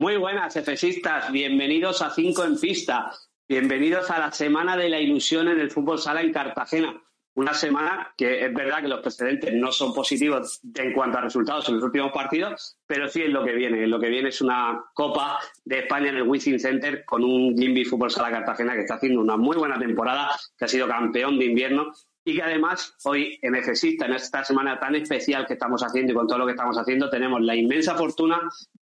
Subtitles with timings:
[0.00, 1.30] Muy buenas, efesistas.
[1.30, 3.12] Bienvenidos a Cinco en Pista.
[3.46, 6.98] Bienvenidos a la Semana de la Ilusión en el Fútbol Sala en Cartagena.
[7.34, 11.68] Una semana que es verdad que los precedentes no son positivos en cuanto a resultados
[11.68, 13.86] en los últimos partidos, pero sí es lo que viene.
[13.86, 17.84] Lo que viene es una Copa de España en el Wizzing Center con un Jimby
[17.84, 21.44] Fútbol Sala Cartagena que está haciendo una muy buena temporada, que ha sido campeón de
[21.44, 21.92] invierno
[22.24, 26.14] y que además hoy en Efesista, en esta semana tan especial que estamos haciendo y
[26.14, 28.40] con todo lo que estamos haciendo, tenemos la inmensa fortuna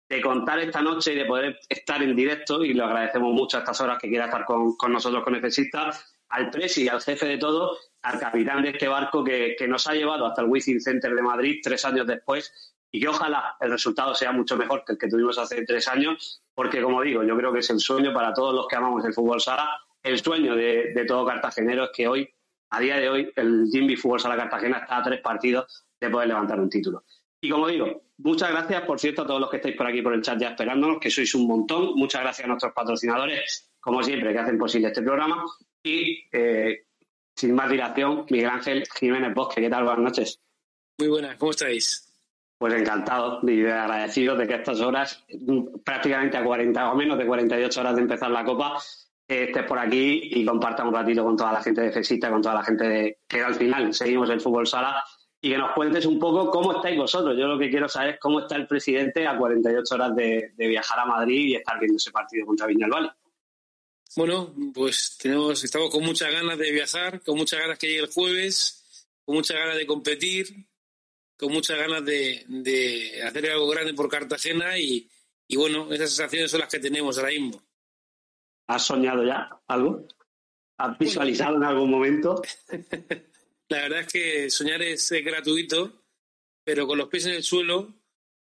[0.10, 3.62] de contar esta noche y de poder estar en directo, y lo agradecemos mucho a
[3.62, 5.92] estas horas que quiera estar con, nosotros con Necesita,
[6.30, 9.94] al presi y al jefe de todo, al capitán de este barco que, nos ha
[9.94, 14.14] llevado hasta el Wizzing Center de Madrid tres años después y que ojalá el resultado
[14.14, 17.52] sea mucho mejor que el que tuvimos hace tres años, porque como digo, yo creo
[17.52, 19.70] que es el sueño para todos los que amamos el fútbol sala,
[20.04, 22.30] el sueño de, de todo cartagenero es que hoy,
[22.70, 26.28] a día de hoy, el Jimmy Fútbol Sala Cartagena está a tres partidos de poder
[26.28, 27.04] levantar un título.
[27.44, 30.14] Y como digo, muchas gracias, por cierto, a todos los que estáis por aquí por
[30.14, 31.94] el chat ya esperándonos, que sois un montón.
[31.96, 35.44] Muchas gracias a nuestros patrocinadores, como siempre, que hacen posible este programa.
[35.84, 36.86] Y eh,
[37.36, 39.84] sin más dilación, Miguel Ángel Jiménez Bosque, ¿qué tal?
[39.84, 40.40] Buenas noches.
[40.98, 42.14] Muy buenas, ¿cómo estáis?
[42.58, 45.26] Pues encantado y agradecido de que estas horas,
[45.84, 48.82] prácticamente a 40 o menos de 48 horas de empezar la Copa,
[49.28, 52.56] estés por aquí y compartas un ratito con toda la gente de FESITA, con toda
[52.56, 55.04] la gente de, que al final seguimos el fútbol sala
[55.44, 57.36] y que nos cuentes un poco cómo estáis vosotros.
[57.38, 61.00] Yo lo que quiero saber es cómo está el presidente a 48 horas de, viajar
[61.00, 63.14] a Madrid y estar viendo ese partido contra Viñalbal.
[64.16, 68.14] Bueno, pues tenemos, estamos con muchas ganas de viajar, con muchas ganas que llegue el
[68.14, 70.66] jueves, con muchas ganas de competir,
[71.36, 75.10] con muchas ganas de, hacer algo grande por Cartagena y,
[75.46, 77.62] y bueno, esas sensaciones son las que tenemos ahora mismo.
[78.68, 80.08] ¿Has soñado ya algo?
[80.78, 82.42] ¿Has visualizado en algún momento?
[83.74, 86.04] La verdad es que soñar es, gratuito,
[86.64, 87.92] pero con los pies en el suelo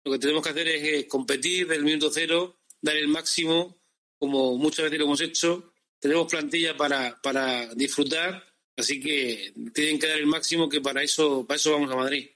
[0.04, 3.78] lo que tenemos que hacer es eh, competir del minuto cero, dar el máximo,
[4.19, 5.72] como muchas veces lo hemos hecho.
[5.98, 8.44] Tenemos plantilla para, para disfrutar,
[8.76, 12.28] así que tienen que dar el máximo que para eso, para eso vamos a Madrid.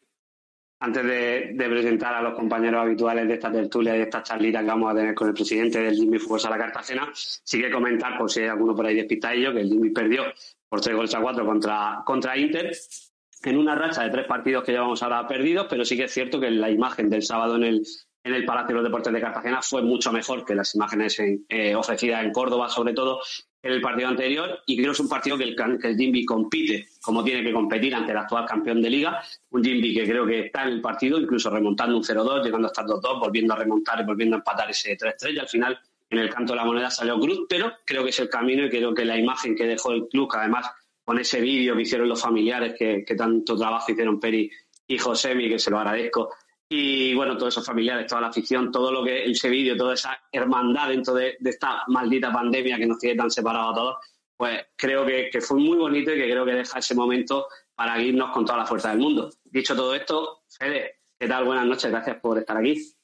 [0.79, 4.91] Antes de, presentar a los compañeros habituales de esta tertulia y de esta que vamos
[4.91, 8.41] a tener con el presidente del Jimmy Fútbol Sala Cartagena, sí que comentar, por si
[8.41, 10.25] hay alguno por ahí despistadillo, que el Jimmy perdió
[10.69, 12.73] por tres goles a cuatro contra, contra Inter,
[13.43, 16.41] en una racha de tres partidos que llevamos ahora perdidos, pero sí que es cierto
[16.41, 17.87] que la imagen del sábado en el,
[18.25, 21.75] en el Palacio de los Deportes de Cartagena fue mucho mejor que las imágenes eh,
[21.75, 23.21] ofrecidas en Córdoba, sobre todo
[23.63, 26.25] en el partido anterior, y creo que es un partido que el, que el Jimby
[26.25, 30.27] compite como tiene que competir ante el actual campeón de liga, un Jimby que creo
[30.27, 34.01] que está en el partido, incluso remontando un 0-2, llegando hasta 2-2, volviendo a remontar
[34.01, 35.79] y volviendo a empatar ese 3-3, y al final
[36.11, 38.71] en el canto de la moneda salió Cruz, pero creo que es el camino y
[38.71, 40.71] creo que la imagen que dejó el club, además
[41.05, 44.51] con ese vídeo que hicieron los familiares, que, tanto trabajo hicieron Peri
[44.89, 46.33] y Josemi, que se lo agradezco,
[46.69, 50.19] y bueno, todos esos familiares, toda la afición, todo lo que ese vídeo, toda esa
[50.33, 53.97] hermandad dentro de, esta maldita pandemia que nos tiene tan separados a todos,
[54.37, 58.01] pues creo que, que, fue muy bonito y que creo que deja ese momento para
[58.01, 59.31] irnos con toda la fuerza del mundo.
[59.45, 61.45] Dicho todo esto, Fede, ¿qué tal?
[61.45, 62.96] Buenas noches, gracias por estar aquí.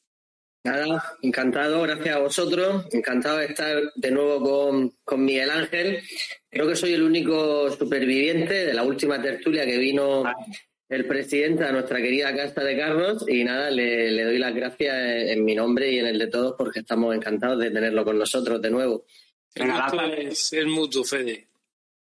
[0.64, 2.86] Nada, encantado, gracias a vosotros.
[2.92, 6.00] Encantado de estar de nuevo con, Miguel Ángel.
[6.48, 10.22] Creo que soy el único superviviente de la última tertulia que vino
[10.88, 13.24] el presidente a nuestra querida casa de Carlos.
[13.26, 14.94] Y nada, le, doy las gracias
[15.32, 18.62] en mi nombre y en el de todos porque estamos encantados de tenerlo con nosotros
[18.62, 19.04] de nuevo.
[19.56, 21.48] Venga, es, el mutuo, Fede.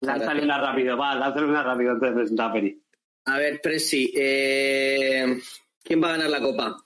[0.02, 2.82] Lánzale una rápido, va, lánzale una rápido antes de presentar a Peri.
[3.24, 5.38] A ver, Presi, eh,
[5.82, 6.76] ¿quién va a ganar la copa?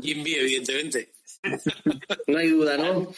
[0.00, 1.12] Jimby, evidentemente.
[2.26, 3.12] No hay duda, ¿no?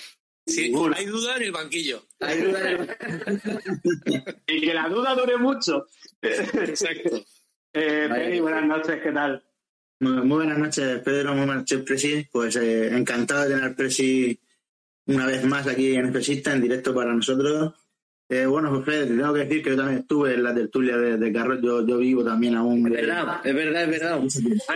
[0.47, 2.07] Sí, hay duda en el banquillo.
[2.21, 4.37] Hay duda en el...
[4.47, 5.87] y que la duda dure mucho.
[6.23, 7.25] Exacto.
[7.79, 9.45] Eh, buenas noches, ¿qué tal?
[10.01, 12.27] Muy, buenas noches, Pedro, muy buenas noches, Presi.
[12.33, 14.41] Pues eh, encantado de tener Presi
[15.09, 17.75] una vez más aquí en Espesista, en directo para nosotros.
[18.29, 21.17] Eh, bueno, José, te tengo que decir que yo también estuve en la tertulia de,
[21.17, 22.85] de Carlos, yo, yo, vivo también aún.
[22.87, 24.21] Es verdad, es verdad, es verdad.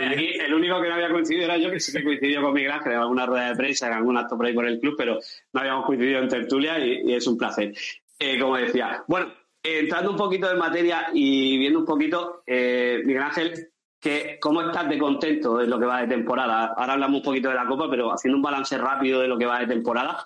[0.09, 2.71] aquí el único que no había coincidido era yo, que sí que coincidió con Miguel
[2.71, 5.19] Ángel en alguna rueda de prensa, en algún acto por ahí por el club, pero
[5.51, 7.73] no habíamos coincidido en tertulia y, es un placer.
[8.17, 13.23] Eh, como decía, bueno, entrando un poquito en materia y viendo un poquito, eh, Miguel
[13.23, 13.69] Ángel,
[13.99, 16.73] que, ¿cómo estás de contento de lo que va de temporada?
[16.77, 19.45] Ahora hablamos un poquito de la Copa, pero haciendo un balance rápido de lo que
[19.45, 20.23] va de temporada,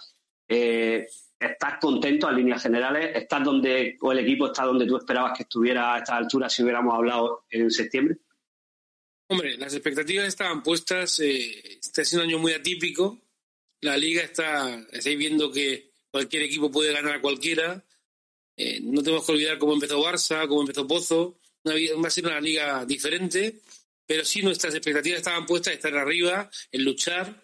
[0.48, 1.08] eh,
[1.40, 3.12] ¿estás contento en líneas generales?
[3.16, 6.64] ¿Estás donde, o el equipo está donde tú esperabas que estuviera a esta altura si
[6.64, 8.18] hubiéramos hablado en septiembre?
[9.28, 11.20] Hombre, las expectativas estaban puestas.
[11.20, 13.20] Eh, este es un año muy atípico.
[13.82, 17.84] La liga está, estáis viendo que cualquier equipo puede ganar a cualquiera.
[18.56, 21.40] Eh, no tenemos que olvidar cómo empezó Barça, cómo empezó Pozo.
[21.66, 23.62] va a ser una liga diferente,
[24.06, 27.44] pero sí nuestras expectativas estaban puestas en estar arriba, en luchar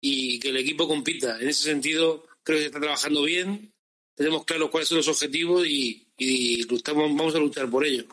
[0.00, 1.38] y que el equipo compita.
[1.40, 3.72] En ese sentido, creo que está trabajando bien.
[4.14, 8.04] Tenemos claros cuáles son los objetivos y, y vamos a luchar por ello.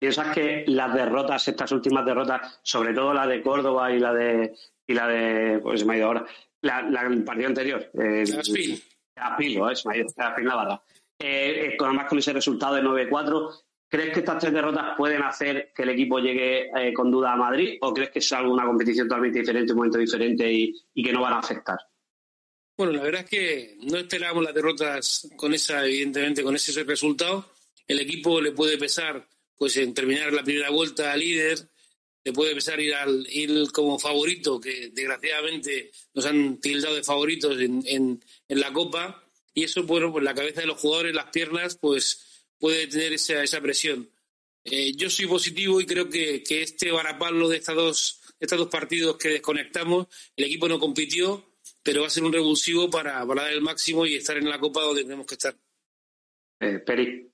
[0.00, 4.52] ¿Piensas que las derrotas, estas últimas derrotas, sobre todo la de Córdoba y la de
[4.84, 6.26] y la de pues se me ha ido ahora,
[6.60, 8.82] la, la el partido anterior, eh, Aspil.
[9.14, 9.76] Aspil, ¿eh?
[9.76, 10.82] se me ha ido, Aspil Navarra.
[11.20, 15.22] Eh, eh, con, además con ese resultado de 9-4, ¿crees que estas tres derrotas pueden
[15.22, 18.64] hacer que el equipo llegue eh, con duda a Madrid o crees que es alguna
[18.64, 21.78] competición totalmente diferente, un momento diferente y, y que no van a afectar?
[22.76, 27.52] Bueno, la verdad es que no esperábamos las derrotas con esa, evidentemente, con ese resultado.
[27.86, 29.28] El equipo le puede pesar
[29.62, 31.56] pues en terminar la primera vuelta líder,
[32.24, 37.04] le puede empezar a ir, al, ir como favorito, que desgraciadamente nos han tildado de
[37.04, 39.24] favoritos en, en, la Copa,
[39.54, 43.42] y eso, bueno, pues la cabeza de los jugadores, las piernas, pues puede tener esa,
[43.44, 44.10] esa presión.
[44.64, 49.16] Eh, yo soy positivo y creo que, que este varapalo de dos, estos dos partidos
[49.16, 51.51] que desconectamos, el equipo no compitió,
[51.82, 54.58] pero va a ser un revulsivo para, para dar el máximo y estar en la
[54.58, 55.54] Copa donde tenemos que estar.
[56.60, 57.28] Eh, Peri.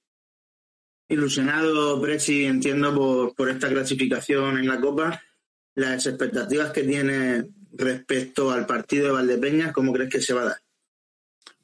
[1.09, 5.23] Ilusionado, Presi, entiendo, por, por esta clasificación en la Copa.
[5.75, 10.47] Las expectativas que tiene respecto al partido de Valdepeñas, ¿cómo crees que se va a
[10.47, 10.63] dar?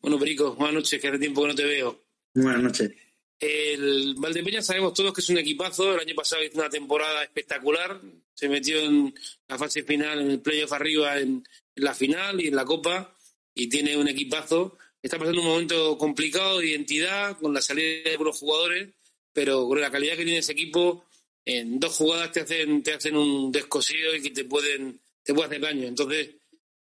[0.00, 2.04] Bueno, Perico, buenas noches, que hace tiempo que no te veo.
[2.34, 2.92] Buenas noches.
[3.40, 5.92] El Valdepeñas sabemos todos que es un equipazo.
[5.92, 8.00] El año pasado hizo una temporada espectacular.
[8.32, 9.14] Se metió en
[9.48, 11.44] la fase final, en el playoff arriba, en,
[11.74, 13.14] en la final y en la Copa.
[13.54, 14.78] Y tiene un equipazo.
[15.02, 18.88] Está pasando un momento complicado de identidad con la salida de algunos jugadores
[19.34, 21.04] pero con la calidad que tiene ese equipo,
[21.44, 25.50] en dos jugadas te hacen, te hacen un descosido y que te pueden, te pueden
[25.50, 25.88] hacer daño.
[25.88, 26.30] Entonces,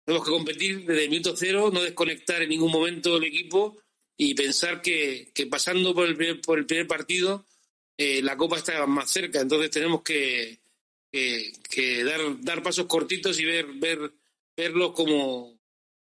[0.04, 3.78] tenemos que competir desde el minuto cero, no desconectar en ningún momento el equipo
[4.24, 7.44] y pensar que, pasando por el primer, por el primer partido,
[7.98, 9.40] eh, la Copa está más cerca.
[9.40, 10.60] Entonces tenemos que,
[12.04, 14.12] dar, dar pasos cortitos y ver, ver,
[14.56, 15.58] verlo como,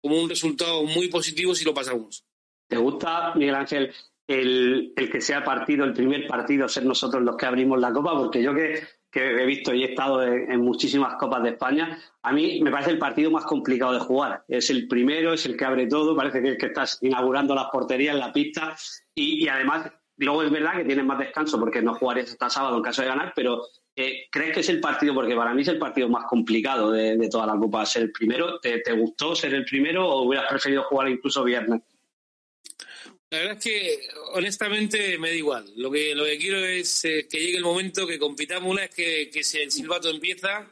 [0.01, 2.25] como un resultado muy positivo si lo pasamos.
[2.67, 3.93] ¿Te gusta, Miguel Ángel,
[4.27, 8.17] el, el, que sea partido, el primer partido, ser nosotros los que abrimos la copa,
[8.17, 11.97] porque yo que, que he visto y he estado en, en, muchísimas copas de España,
[12.21, 14.43] a mí me parece el partido más complicado de jugar.
[14.47, 18.15] Es el primero, es el que abre todo, parece que, que estás inaugurando las porterías,
[18.15, 18.75] la pista
[19.15, 22.83] y, además luego es verdad que tienes más descanso porque no jugarías hasta sábado en
[22.83, 23.63] caso de ganar, pero
[23.95, 25.13] eh, ¿crees que es el partido?
[25.13, 28.11] Porque para mí es el partido más complicado de, de toda la copa, ser el
[28.11, 28.59] primero.
[28.59, 31.81] ¿Te, ¿Te gustó ser el primero o hubieras preferido jugar incluso viernes?
[33.31, 33.99] La verdad es que
[34.33, 35.65] honestamente me da igual.
[35.75, 38.71] Lo que, lo que quiero es eh, que llegue el momento que compitamos.
[38.71, 40.67] Una vez que, que si el silbato empieza,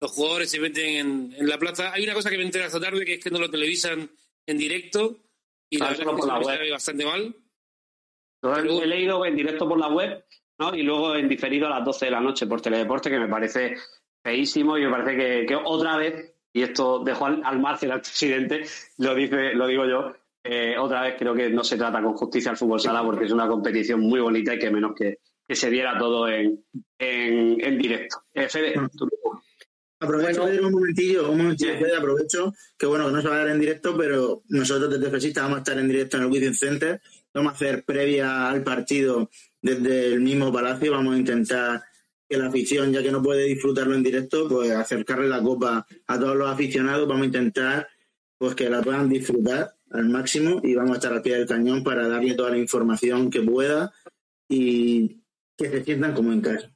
[0.00, 1.92] los jugadores se meten en, en, la plaza.
[1.92, 4.10] Hay una cosa que me entera esta tarde que es que no lo televisan
[4.46, 5.20] en directo
[5.70, 7.34] y la verdad es que se ve bastante mal.
[8.40, 8.82] Pero...
[8.82, 10.22] He leído en directo por la web
[10.58, 10.74] ¿no?
[10.74, 13.76] y luego en diferido a las 12 de la noche por Teledeporte, que me parece
[14.22, 18.02] feísimo y me parece que, que otra vez, y esto dejo al, al margen al
[18.02, 18.66] presidente,
[18.98, 20.14] lo, dice, lo digo yo,
[20.44, 23.32] eh, otra vez creo que no se trata con justicia al fútbol sala porque es
[23.32, 26.64] una competición muy bonita y que menos que, que se diera todo en,
[26.98, 28.24] en, en directo.
[28.34, 29.08] Eh, Fede, tú...
[30.00, 33.38] Aprovecho bueno, un momentillo, un momentillo, Fede, aprovecho, que bueno, que no se va a
[33.38, 36.54] dar en directo, pero nosotros desde Fesista vamos a estar en directo en el Wizzing
[36.54, 37.00] Center,
[37.32, 39.30] vamos a hacer previa al partido
[39.60, 41.82] desde el mismo palacio, vamos a intentar
[42.28, 46.18] que la afición, ya que no puede disfrutarlo en directo, pues acercarle la copa a
[46.18, 47.88] todos los aficionados, vamos a intentar
[48.38, 51.84] pues que la puedan disfrutar al máximo y vamos a estar al pie del cañón
[51.84, 53.92] para darle toda la información que pueda
[54.48, 55.22] y
[55.56, 56.70] que se sientan como en casa.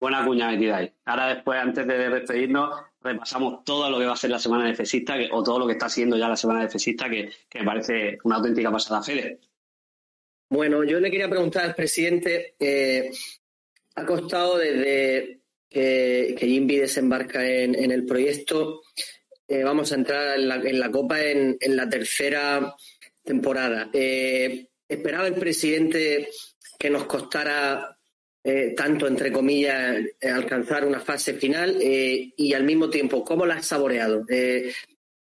[0.00, 0.92] Buena cuña metida ahí.
[1.04, 4.74] Ahora después, antes de despedirnos, repasamos todo lo que va a ser la semana de
[4.74, 7.60] Fesista que, o todo lo que está siendo ya la semana de Fesista que, que
[7.60, 9.02] me parece una auténtica pasada.
[9.02, 9.40] Fede.
[10.50, 13.10] Bueno, yo le quería preguntar al presidente, eh,
[13.96, 18.82] ha costado desde que, que Jimby desembarca en, en el proyecto
[19.50, 22.74] eh, vamos a entrar en la, en la Copa en, la tercera
[23.24, 23.88] temporada.
[23.94, 26.28] Eh, ¿Esperaba el presidente
[26.78, 27.98] que nos costara
[28.44, 31.78] eh, tanto, entre comillas, alcanzar una fase final?
[31.80, 34.22] Y al mismo tiempo, ¿cómo la has saboreado?
[34.26, 34.70] ¿te,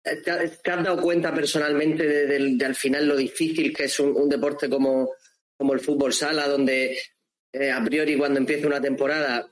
[0.01, 4.27] ¿te, has dado cuenta personalmente de, de, al final lo difícil que es un, un
[4.27, 5.11] deporte como,
[5.55, 6.97] como el fútbol sala, donde
[7.73, 9.47] a priori cuando empieza una temporada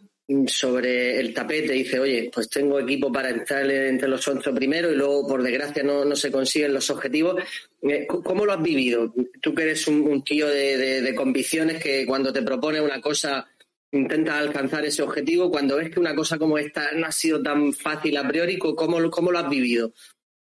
[0.47, 4.95] sobre el tapete, dice, oye, pues tengo equipo para entrar entre los ocho primero y
[4.95, 7.43] luego, por desgracia, no, no se consiguen los objetivos.
[7.81, 9.13] Eh, ¿Cómo lo has vivido?
[9.41, 13.47] Tú que eres un, tío de, convicciones que cuando te propone una cosa
[13.91, 17.73] intentas alcanzar ese objetivo, cuando ves que una cosa como esta no ha sido tan
[17.73, 19.93] fácil a priori, ¿cómo, cómo lo has vivido?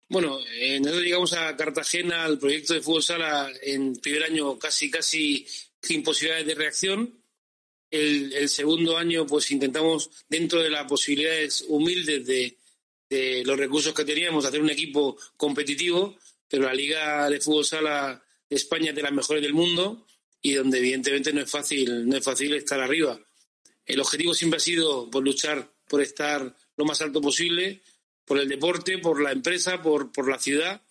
[0.08, 4.90] Bueno, eh, nosotros llegamos a Cartagena al proyecto de fútbol sala en primer año casi
[4.90, 5.46] casi
[5.82, 7.23] sin posibilidades de reacción
[7.94, 12.56] el, segundo año, pues intentamos, dentro de las posibilidades humildes de,
[13.44, 16.16] los recursos que teníamos, hacer un equipo competitivo,
[16.48, 18.20] pero la Liga de Fútbol Sala
[18.50, 20.04] de España es de las mejores del mundo
[20.42, 23.20] y donde evidentemente no es fácil, no es fácil estar arriba.
[23.86, 27.82] El objetivo siempre ha sido por luchar por estar lo más alto posible,
[28.24, 30.82] por el deporte, por la empresa, por, por la ciudad.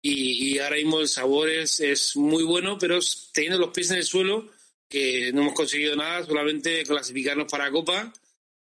[0.00, 3.00] Y, y ahora mismo el sabor es, es muy bueno, pero
[3.32, 4.48] teniendo los pies en el suelo
[4.94, 8.12] que no hemos conseguido nada, solamente clasificarnos para Copa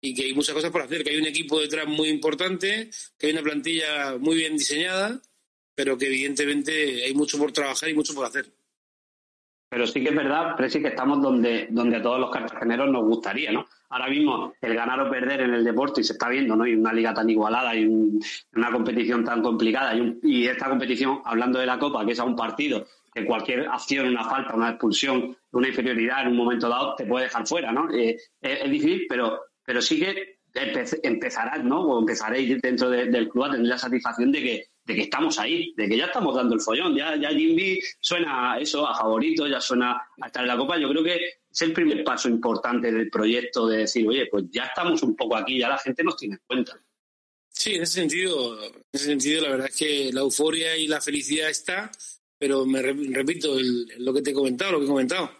[0.00, 3.26] y que hay muchas cosas por hacer, que hay un equipo detrás muy importante, que
[3.26, 5.21] hay una plantilla muy bien diseñada,
[5.75, 8.47] pero que evidentemente hay mucho por trabajar y mucho por hacer.
[9.69, 13.02] Pero sí que es verdad, Presi, que estamos donde, donde a todos los cartageneros nos
[13.02, 13.67] gustaría, ¿no?
[13.88, 16.64] Ahora mismo, el ganar o perder en el deporte, y se está viendo, ¿no?
[16.64, 21.59] Y una liga tan igualada y una competición tan complicada, y, y, esta competición, hablando
[21.59, 25.37] de la Copa, que es a un partido, que cualquier acción, una falta, una expulsión,
[25.52, 27.92] una inferioridad en un momento dado te puede dejar fuera, ¿no?
[27.92, 30.38] Eh, es, difícil, pero, pero sí que
[31.02, 31.83] empezarás, ¿no?
[31.83, 35.75] O empezaréis dentro del club a tener la satisfacción de que, de que estamos ahí,
[35.76, 36.97] de que ya estamos dando el follón.
[36.97, 40.78] Ya, ya Jimmy suena eso a favorito, ya suena a estar en la copa.
[40.78, 44.64] Yo creo que es el primer paso importante del proyecto de decir, oye, pues ya
[44.64, 46.81] estamos un poco aquí, ya la gente nos tiene en cuenta.
[47.50, 51.02] Sí, en ese sentido, en ese sentido, la verdad es que la euforia y la
[51.02, 51.92] felicidad está,
[52.42, 53.56] pero me repito
[53.99, 55.30] lo que te he comentado, lo que he comentado.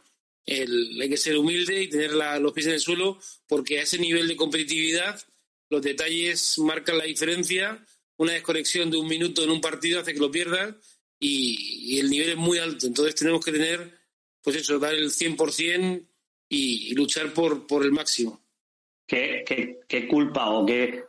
[0.47, 3.19] hay que ser humilde y tener los pies en el suelo
[3.49, 5.21] porque a ese nivel de competitividad
[5.69, 7.85] los detalles marcan la diferencia.
[8.19, 10.77] Una desconexión de un minuto en un partido hace que lo pierdas
[11.19, 12.87] y, el nivel es muy alto.
[12.87, 13.99] Entonces tenemos que tener,
[14.41, 16.07] pues eso, dar el 100%
[16.51, 18.41] y, y luchar por, el máximo.
[19.09, 19.43] ¿Qué,
[19.89, 21.03] qué, culpa o qué,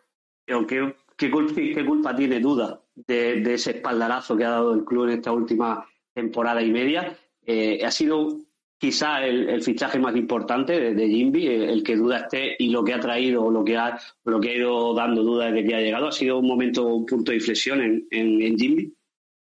[0.55, 4.83] o qué, qué, culpa, qué culpa tiene duda de, ese espaldarazo que ha dado el
[4.83, 7.17] club en esta última temporada y media.
[7.45, 8.39] Eh, ha sido
[8.77, 12.93] quizá el, fichaje más importante de, de Jimby, el, que duda esté y lo que
[12.93, 15.81] ha traído o lo que ha, lo que ha ido dando duda desde que ha
[15.81, 16.07] llegado.
[16.07, 18.93] ¿Ha sido un momento, un punto de inflexión en, en, Jimby?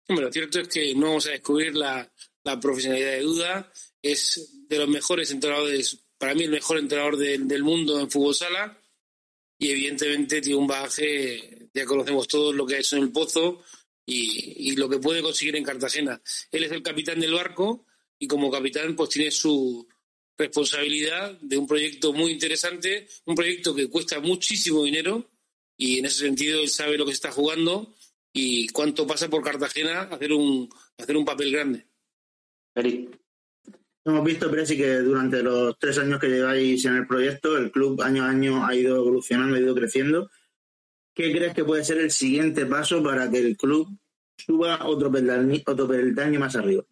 [0.08, 2.10] Hombre, lo cierto es que no vamos a descubrir la,
[2.44, 3.72] la profesionalidad de duda.
[4.02, 8.76] Es de los mejores entrenadores, para mí el mejor entrenador del mundo en fútbol sala
[9.60, 13.62] y evidentemente tiene un bagaje ya conocemos todos lo que ha hecho en el Pozo
[14.06, 16.20] y, lo que puede conseguir en Cartagena.
[16.50, 17.86] Él es el capitán del barco
[18.18, 19.86] y como capitán pues tiene su
[20.36, 25.30] responsabilidad de un proyecto muy interesante, un proyecto que cuesta muchísimo dinero
[25.76, 27.94] y en ese sentido él sabe lo que se está jugando
[28.32, 31.86] y cuánto pasa por Cartagena hacer un, hacer un papel grande.
[34.02, 38.00] Hemos visto, Presi, que durante los tres años que lleváis en el proyecto, el club
[38.00, 40.30] año a año ha ido evolucionando, ha ido creciendo
[41.14, 43.88] ¿Qué crees que puede ser el siguiente paso para que el club
[44.36, 46.84] suba otro peldaño, otro peldaño más arriba?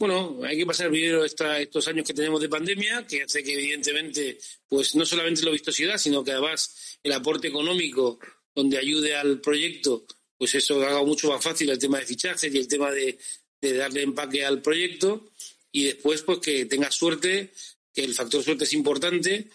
[0.00, 4.38] Bueno, hay que pasar primero estos años que tenemos de pandemia, que hace que evidentemente,
[4.66, 8.18] pues no solamente la vistosidad, sino que además el aporte económico
[8.54, 10.06] donde ayude al proyecto,
[10.38, 13.18] pues eso haga mucho más fácil el tema de fichajes y el tema de,
[13.60, 15.32] darle empaque al proyecto.
[15.70, 17.52] Y después, pues que tengas suerte,
[17.92, 19.50] que el factor suerte es importante,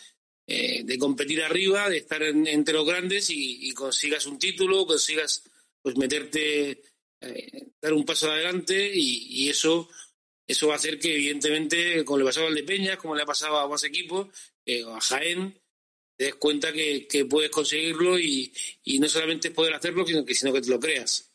[0.47, 5.43] eh, de competir arriba, de estar entre los grandes y, consigas un título, consigas
[5.81, 6.83] pues meterte,
[7.19, 9.89] eh, dar un paso adelante y, eso
[10.45, 13.25] eso va a hacer que evidentemente, como le pasaba al de Peña, como le ha
[13.25, 14.27] pasado a más equipos,
[14.63, 15.59] eh, a Jaén,
[16.15, 18.53] te des cuenta que, puedes conseguirlo y,
[18.99, 21.33] no solamente poder hacerlo, sino que, sino que te lo creas.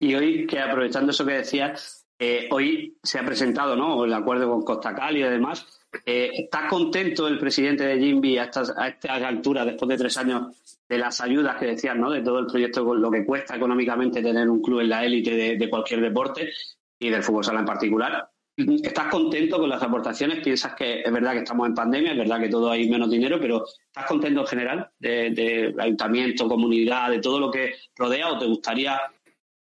[0.00, 2.06] Y hoy, que aprovechando eso que decías,
[2.50, 4.04] hoy se ha presentado ¿no?
[4.04, 5.66] el acuerdo con Costa Cali y demás,
[6.04, 10.16] eh, ¿Está contento el presidente de Jimby a estas, a estas alturas, después de tres
[10.18, 10.56] años,
[10.88, 12.10] de las ayudas que decían, ¿no?
[12.10, 15.56] de todo el proyecto, con lo que cuesta económicamente tener un club en la élite
[15.56, 16.50] de, cualquier deporte
[16.98, 18.28] y del fútbol sala en particular?
[18.56, 20.42] ¿Estás contento con las aportaciones?
[20.42, 23.38] ¿Piensas que es verdad que estamos en pandemia, es verdad que todo hay menos dinero,
[23.40, 28.46] pero ¿estás contento en general de, ayuntamiento, comunidad, de todo lo que rodea o te
[28.46, 29.00] gustaría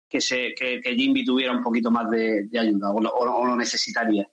[0.07, 4.29] que, se, que, Jimby tuviera un poquito más de, ayuda o lo necesitaría?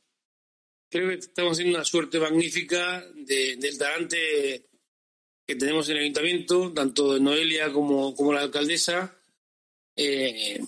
[0.92, 4.68] Creo que estamos haciendo una suerte magnífica del talante
[5.46, 9.18] que tenemos en el ayuntamiento, tanto Noelia como, como la alcaldesa,
[9.96, 10.60] eh,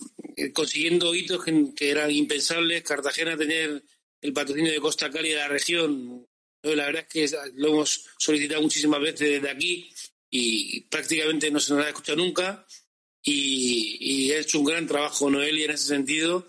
[0.51, 2.83] consiguiendo hitos que, eran impensables.
[2.83, 3.83] Cartagena tener
[4.19, 6.27] el patrocinio de Costa Cali de la región
[6.63, 9.93] La verdad es que lo hemos solicitado muchísimas veces desde aquí
[10.31, 12.65] y prácticamente no se nos ha escuchado nunca.
[13.21, 16.47] Y, y ha hecho un gran trabajo Noelia en ese sentido.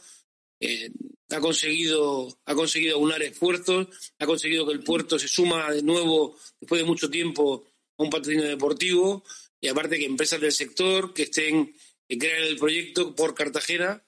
[0.60, 0.90] Eh,
[1.30, 6.38] ha conseguido ha conseguido unar esfuerzos, ha conseguido que el puerto se suma de nuevo
[6.60, 7.64] después de mucho tiempo
[7.98, 9.24] a un patrocinio deportivo
[9.60, 11.74] y aparte que empresas del sector que estén
[12.08, 14.02] que crean el proyecto por Cartagena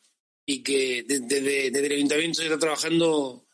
[0.47, 3.45] y que desde, el ayuntamiento se está trabajando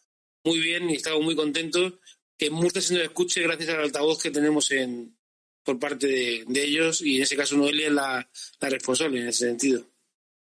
[0.44, 1.94] muy bien y estamos muy contentos
[2.36, 5.16] que muchas se nos escuche gracias al altavoz que tenemos en
[5.64, 6.06] por parte
[6.46, 8.30] de, ellos y en ese caso Noelia es la,
[8.60, 9.86] la responsable en ese sentido.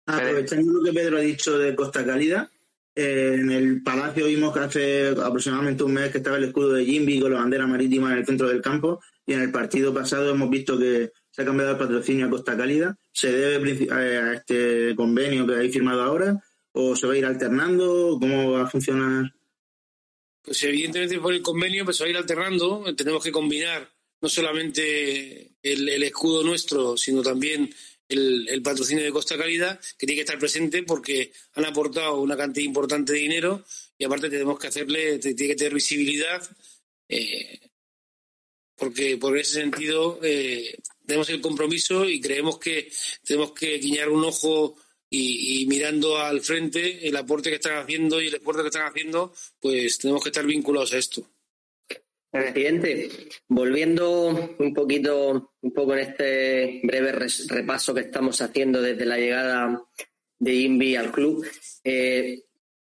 [0.04, 2.50] Aprovechando lo que Pedro ha dicho de Costa Cálida,
[2.96, 7.20] en el Palacio vimos que hace aproximadamente un mes que estaba el escudo de Jimby
[7.20, 10.48] con la bandera marítima en el centro del campo y en el partido pasado hemos
[10.48, 12.96] visto que se ha cambiado el patrocinio a Costa Cálida.
[13.12, 17.26] ¿Se debe eh, a este convenio que habéis firmado ahora o se va a ir
[17.26, 18.16] alternando?
[18.18, 19.30] ¿Cómo va a funcionar?
[20.40, 22.82] Pues evidentemente por el convenio pues se va a ir alternando.
[22.96, 23.86] Tenemos que combinar
[24.22, 27.68] no solamente el, el escudo nuestro, sino también
[28.08, 32.64] el, patrocinio de Costa Calidad, que tiene que estar presente porque han aportado una cantidad
[32.64, 33.64] importante de dinero
[33.98, 36.42] y aparte tenemos que hacerle, tiene que tener visibilidad,
[37.08, 37.60] eh,
[38.76, 42.90] porque por ese sentido eh, tenemos el compromiso y creemos que
[43.24, 44.76] tenemos que guiñar un ojo
[45.08, 49.32] y, mirando al frente el aporte que están haciendo y el esfuerzo que están haciendo,
[49.60, 51.26] pues tenemos que estar vinculados a esto.
[52.38, 53.10] Presidente,
[53.48, 57.12] volviendo un poquito, un poco en este breve
[57.48, 59.82] repaso que estamos haciendo desde la llegada
[60.38, 61.46] de Invi al club,
[61.84, 62.44] eh,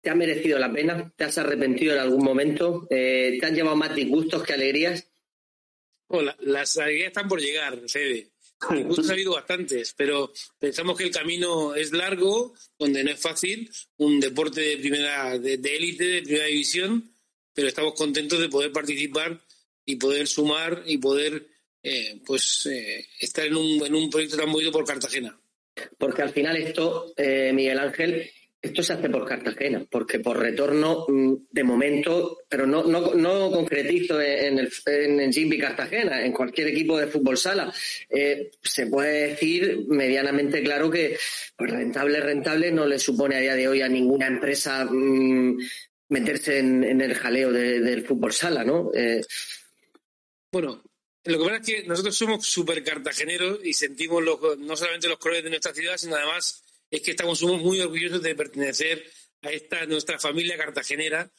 [0.00, 1.12] ¿te ha merecido la pena?
[1.16, 2.86] ¿Te has arrepentido en algún momento?
[2.90, 5.06] Eh, ¿Te han llevado más disgustos que alegrías?
[6.40, 8.32] las alegrías están por llegar, Fede.
[8.68, 13.70] Disgustos ha habido bastantes, pero pensamos que el camino es largo, donde no es fácil.
[13.96, 17.10] Un deporte de primera, de élite, de primera división,
[17.54, 19.40] pero estamos contentos de poder participar
[19.84, 21.46] y poder sumar y poder
[21.82, 25.38] eh, pues eh, estar en un, en un proyecto tan bonito por Cartagena.
[25.96, 28.30] Porque al final esto, eh, Miguel Ángel,
[28.60, 33.50] esto se hace por Cartagena, porque por retorno, mm, de momento, pero no, no, no
[33.50, 37.72] concretizo en el en, Jimmy Cartagena, en cualquier equipo de fútbol sala,
[38.62, 41.16] se puede decir medianamente claro que
[41.56, 45.56] pues, rentable, rentable no le supone a día de hoy a ninguna empresa mm,
[46.10, 48.90] meterse en, el jaleo del fútbol sala, ¿no?
[48.94, 49.22] Eh,
[50.52, 50.82] bueno,
[51.24, 54.22] lo que pasa es que nosotros somos súper cartageneros y sentimos
[54.58, 58.22] no solamente los colores de nuestra ciudad, sino además es que estamos somos muy orgullosos
[58.22, 59.04] de pertenecer
[59.42, 61.30] a esta nuestra familia cartagenera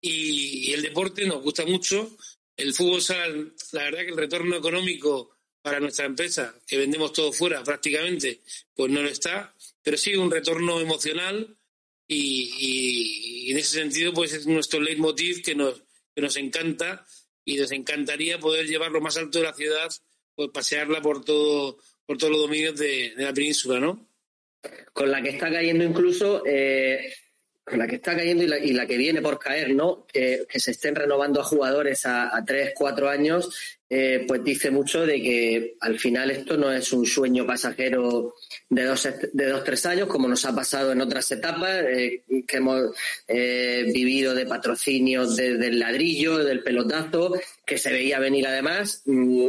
[0.00, 2.16] y, el deporte nos gusta mucho.
[2.56, 3.28] El fútbol sala,
[3.72, 8.40] la verdad que el retorno económico para nuestra empresa, que vendemos todo fuera prácticamente,
[8.74, 11.56] pues no lo está, pero sí un retorno emocional
[12.12, 15.82] y, en ese sentido pues es nuestro leitmotiv que nos,
[16.14, 17.06] que nos encanta
[17.44, 19.88] y nos encantaría poder llevarlo más alto de la ciudad,
[20.34, 24.08] pues pasearla por todo por todos los dominios de, la península, ¿no?
[24.92, 27.14] Con la que está cayendo incluso, eh,
[27.66, 30.06] la que está cayendo y la, que viene por caer, ¿no?
[30.12, 35.20] que se estén renovando a jugadores a, tres, cuatro años, eh, pues dice mucho de
[35.20, 38.34] que al final esto no es un sueño pasajero
[38.68, 42.56] de dos, de dos tres años, como nos ha pasado en otras etapas, eh, que
[42.56, 42.94] hemos
[43.26, 49.02] eh, vivido de patrocinios del ladrillo, del pelotazo, que se veía venir además.
[49.06, 49.48] Mm,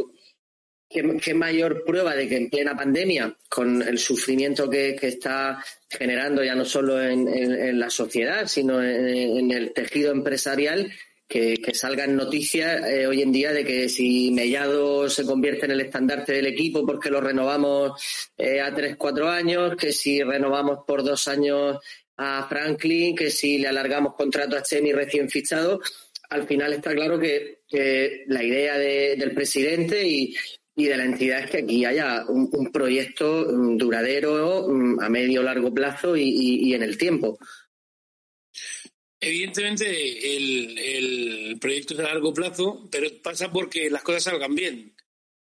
[0.92, 6.54] ¿Qué, mayor prueba de que en plena pandemia, con el sufrimiento que, está generando ya
[6.54, 10.92] no solo en, la sociedad, sino en el tejido empresarial,
[11.32, 15.80] que, salgan noticias eh, hoy en día de que si Mellado se convierte en el
[15.80, 18.00] estandarte del equipo porque lo renovamos
[18.36, 21.78] eh, a tres, cuatro años, que si renovamos por dos años
[22.18, 25.80] a Franklin, que si le alargamos contrato a Chemi recién fichado,
[26.28, 27.62] al final está claro que,
[28.26, 30.36] la idea del presidente y,
[30.74, 35.72] de la entidad es que aquí haya un, proyecto mm, duradero mm, a medio largo
[35.72, 37.38] plazo y en el tiempo.
[39.24, 44.96] Evidentemente el, proyecto es a largo plazo, pero pasa porque las cosas salgan bien.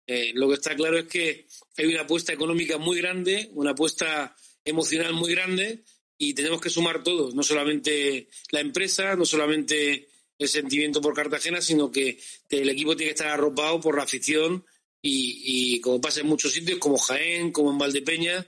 [0.08, 1.46] Eh, lo que está claro es que
[1.78, 4.36] hay una apuesta económica muy grande, una apuesta
[4.66, 5.84] emocional muy grande
[6.18, 10.08] y tenemos que sumar todos, no solamente la empresa, no solamente
[10.40, 14.66] el sentimiento por Cartagena, sino que el equipo tiene que estar arropado por la afición
[15.10, 18.46] y, como pasa en muchos sitios, como Jaén, como en Valdepeña,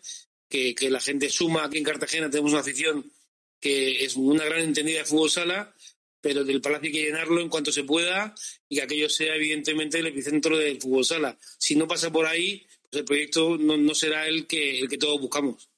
[0.49, 1.65] que, que la gente suma.
[1.65, 3.11] Aquí en Cartagena tenemos una afición
[3.59, 5.73] que es una gran entendida de fútbol sala,
[6.21, 8.33] pero del Palacio hay que llenarlo en cuanto se pueda
[8.67, 11.37] y que aquello sea evidentemente el epicentro del fútbol sala.
[11.57, 15.19] Si no pasa por ahí, pues el proyecto no, será el que, el que todos
[15.19, 15.69] buscamos.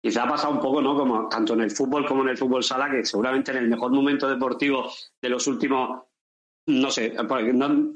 [0.00, 0.96] Quizá ha pasado un poco, ¿no?
[0.96, 3.90] Como tanto en el fútbol como en el fútbol sala, que seguramente en el mejor
[3.90, 6.02] momento deportivo de los últimos
[6.66, 7.14] no sé,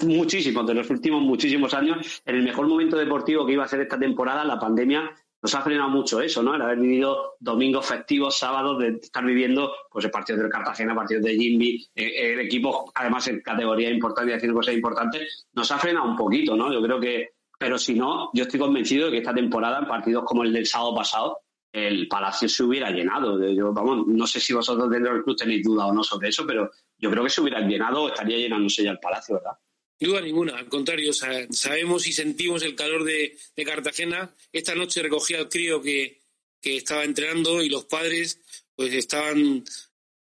[0.04, 3.81] muchísimos, de los últimos muchísimos años, en el mejor momento deportivo que iba a ser
[3.81, 6.54] esta temporada, la pandemia nos ha frenado mucho eso, ¿no?
[6.54, 11.22] El haber vivido domingos festivos, sábados, de estar viviendo pues el partido del Cartagena, partidos
[11.22, 15.78] de Jimby, eh, el equipo, además en categoría importante y haciendo cosas importantes, nos ha
[15.78, 16.72] frenado un poquito, ¿no?
[16.72, 20.24] Yo creo que, pero si no, yo estoy convencido de que esta temporada, en partidos
[20.24, 21.38] como el del sábado pasado,
[21.72, 23.40] el Palacio se hubiera llenado.
[23.52, 26.44] Yo, vamos, no sé si vosotros dentro del club tenéis duda o no sobre eso,
[26.46, 29.52] pero yo creo que se hubiera llenado estaría llenándose ya el Palacio, ¿verdad?
[30.00, 34.32] Duda ninguna, al contrario, sabemos y sentimos el calor de, Cartagena.
[34.52, 36.20] Esta noche recogía al crío que,
[36.62, 38.40] estaba entrenando y los padres
[38.76, 39.64] pues estaban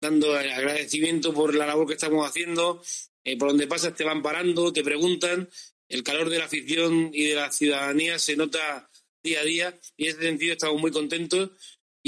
[0.01, 2.83] dando agradecimiento por la labor que estamos haciendo.
[3.25, 5.49] Eh, por donde pasas te van parando, te preguntan.
[5.89, 8.91] El calor de la afición y de la ciudadanía se nota
[9.23, 11.51] día a día y en ese sentido estamos muy contentos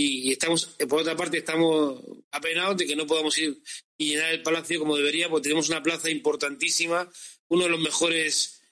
[0.00, 3.60] y estamos, por otra parte, estamos apenados de que no podamos ir
[3.96, 7.10] y llenar el palacio como debería, porque tenemos una plaza importantísima,
[7.48, 8.62] uno de los mejores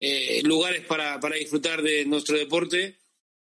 [0.00, 2.96] eh, lugares para, para disfrutar de nuestro deporte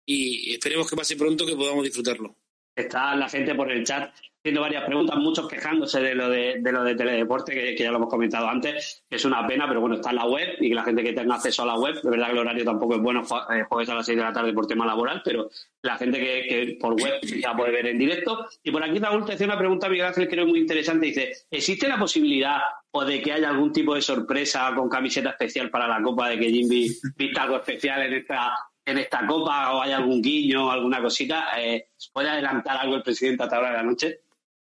[0.06, 2.34] y esperemos que pase pronto que podamos disfrutarlo.
[2.74, 4.14] Está la gente por el chat
[4.46, 8.08] haciendo varias preguntas, muchos quejándose de lo de, lo de teledeporte, que, ya lo hemos
[8.08, 10.84] comentado antes, que es una pena, pero bueno, está en la web y que la
[10.84, 13.22] gente que tenga acceso a la web, de verdad que el horario tampoco es bueno,
[13.50, 15.50] eh, jueves a las 6 de la tarde por tema laboral, pero
[15.82, 18.46] la gente que, por web ya puede ver en directo.
[18.62, 21.32] Y por aquí Raúl te hace una pregunta, Miguel Ángel, que es muy interesante, dice,
[21.50, 22.60] ¿existe la posibilidad
[22.92, 26.38] o de que haya algún tipo de sorpresa con camiseta especial para la Copa, de
[26.38, 28.54] que Jimmy vista algo especial en esta
[28.86, 33.42] en esta copa o hay algún guiño, alguna cosita, eh, ¿puede adelantar algo el presidente
[33.42, 34.20] hasta ahora de la noche?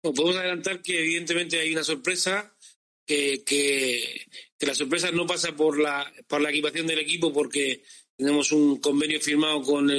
[0.01, 2.55] Podemos adelantar que evidentemente hay una sorpresa,
[3.05, 4.27] que, que,
[4.61, 7.83] la sorpresa no pasa por la, por la equipación del equipo porque
[8.15, 9.89] tenemos un convenio firmado con,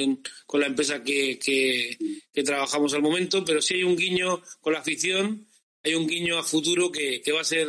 [0.47, 4.81] con la empresa que, que, trabajamos al momento, pero sí hay un guiño con la
[4.81, 5.47] afición,
[5.83, 7.69] hay un guiño a futuro que, que va a ser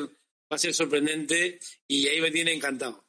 [0.52, 3.06] va a ser sorprendente y ahí me tiene encantado.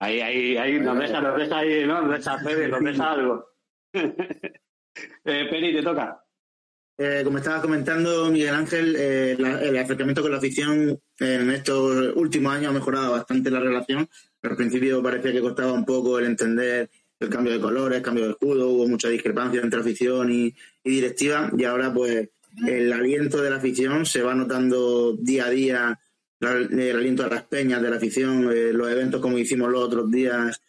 [0.00, 2.02] Ahí, ahí, ahí, nos deja, nos deja ahí, ¿no?
[2.02, 3.48] Nos deja Fede, nos deja algo.
[3.94, 6.21] eh, Peri, te toca.
[7.04, 12.54] Eh, como estaba comentando Miguel Ángel, eh, el acercamiento con la afición en estos últimos
[12.54, 14.08] años ha mejorado bastante la relación.
[14.40, 16.88] Al principio parecía que costaba un poco el entender
[17.18, 21.50] el cambio de colores, el cambio de escudo, hubo mucha discrepancia entre afición y, directiva
[21.58, 22.28] y ahora pues
[22.68, 26.00] el aliento de la afición se va notando día a día,
[26.38, 30.08] el, aliento de las peñas de la afición, eh, los eventos como hicimos los otros
[30.08, 30.60] días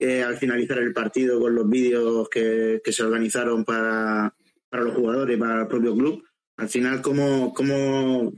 [0.00, 4.34] al finalizar el partido con los vídeos que se organizaron para
[4.72, 6.24] para los jugadores para el propio club.
[6.56, 8.32] Al final, ¿cómo, cómo,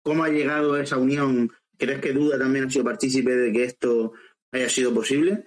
[0.00, 1.50] cómo ha llegado esa unión?
[1.76, 4.12] ¿Crees que Duda también ha sido partícipe de que esto
[4.52, 5.44] haya sido posible?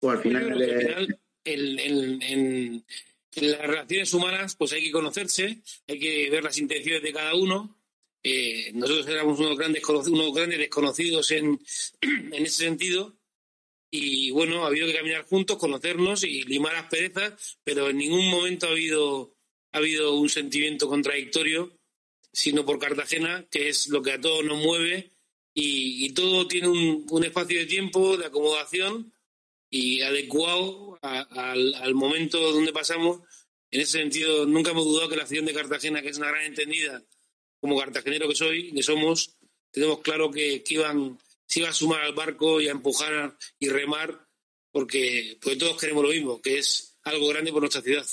[0.00, 2.84] ¿O al final, en,
[3.36, 7.78] las relaciones humanas pues hay que conocerse, hay que ver las intenciones de cada uno.
[8.24, 11.60] Eh, nosotros éramos unos grandes, unos grandes desconocidos en,
[12.00, 13.16] en ese sentido
[13.88, 18.28] y bueno, ha habido que caminar juntos, conocernos y limar las perezas, pero en ningún
[18.28, 19.36] momento ha habido
[19.72, 21.72] ha habido un sentimiento contradictorio,
[22.32, 25.10] sino por Cartagena, que es lo que a todos nos mueve,
[25.52, 29.12] y, todo tiene un, espacio de tiempo, de acomodación
[29.68, 33.20] y adecuado al, momento donde pasamos.
[33.70, 36.44] En ese sentido, nunca hemos dudado que la afición de Cartagena, que es una gran
[36.44, 37.02] entendida,
[37.60, 39.36] como cartagenero que soy, que somos,
[39.70, 44.26] tenemos claro que, iban, se iba a sumar al barco y a empujar y remar,
[44.72, 48.06] porque, porque todos queremos lo mismo, que es algo grande por nuestra ciudad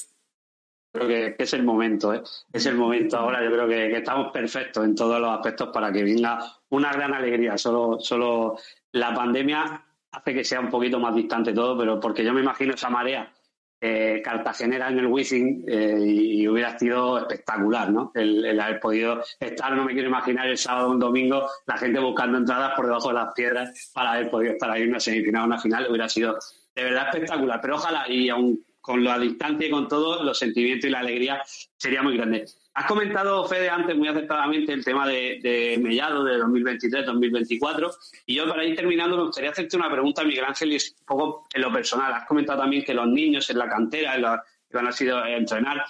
[0.97, 2.21] creo que, es el momento, ¿eh?
[2.51, 3.43] es el momento ahora.
[3.43, 7.57] Yo creo que, estamos perfectos en todos los aspectos para que venga una gran alegría.
[7.57, 8.57] Solo, solo
[8.91, 12.73] la pandemia hace que sea un poquito más distante todo, pero porque yo me imagino
[12.73, 13.31] esa marea
[13.79, 18.12] eh, cartagenera en el Wizzing eh, y, hubiera sido espectacular, ¿no?
[18.15, 21.99] El, haber podido estar, no me quiero imaginar el sábado o un domingo, la gente
[21.99, 25.43] buscando entradas por debajo de las piedras para haber podido estar ahí en una semifinal
[25.43, 26.39] o una final, hubiera sido
[26.73, 27.62] de verdad espectacular.
[27.62, 31.43] Pero ojalá, y aún con la distancia y con todo, los sentimientos y la alegría
[31.76, 32.45] sería muy grande.
[32.73, 37.93] Has comentado, Fede, antes muy acertadamente el tema de, Mellado de 2023-2024.
[38.28, 41.06] Y yo, para ir terminando, me gustaría hacerte una pregunta, Miguel Ángel, y es un
[41.06, 42.13] poco en lo personal.
[42.13, 45.84] Has comentado también que los niños en la cantera, que van a sido a entrenar,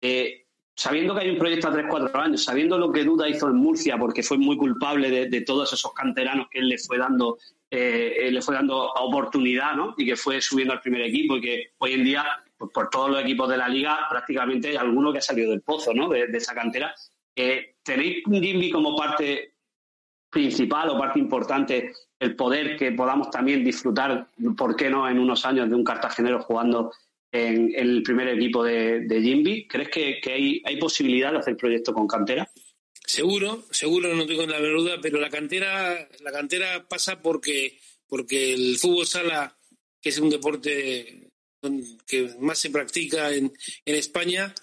[0.00, 3.56] eh, sabiendo que hay un proyecto a 3-4 años, sabiendo lo que Duda hizo en
[3.56, 7.38] Murcia, porque fue muy culpable de, todos esos canteranos que él le fue dando
[7.70, 9.94] eh, le fue dando oportunidad ¿no?
[9.96, 12.24] y que fue subiendo al primer equipo y que hoy en día,
[12.56, 15.62] pues, por todos los equipos de la liga, prácticamente hay alguno que ha salido del
[15.62, 16.08] pozo ¿no?
[16.08, 16.94] de, esa cantera.
[17.34, 19.54] Eh, ¿Tenéis un Gimbi como parte
[20.30, 25.44] principal o parte importante el poder que podamos también disfrutar, por qué no, en unos
[25.44, 26.92] años de un cartagenero jugando
[27.32, 29.66] en, el primer equipo de, de Jimby?
[29.68, 30.20] ¿Crees que,
[30.64, 32.48] hay, posibilidad de hacer proyecto con cantera?
[33.16, 38.76] Seguro, seguro no tengo la menor pero la cantera, la cantera pasa porque, porque el
[38.76, 39.58] fútbol sala,
[40.02, 41.30] que es un deporte
[42.06, 43.50] que más se practica en,
[43.86, 44.54] en España,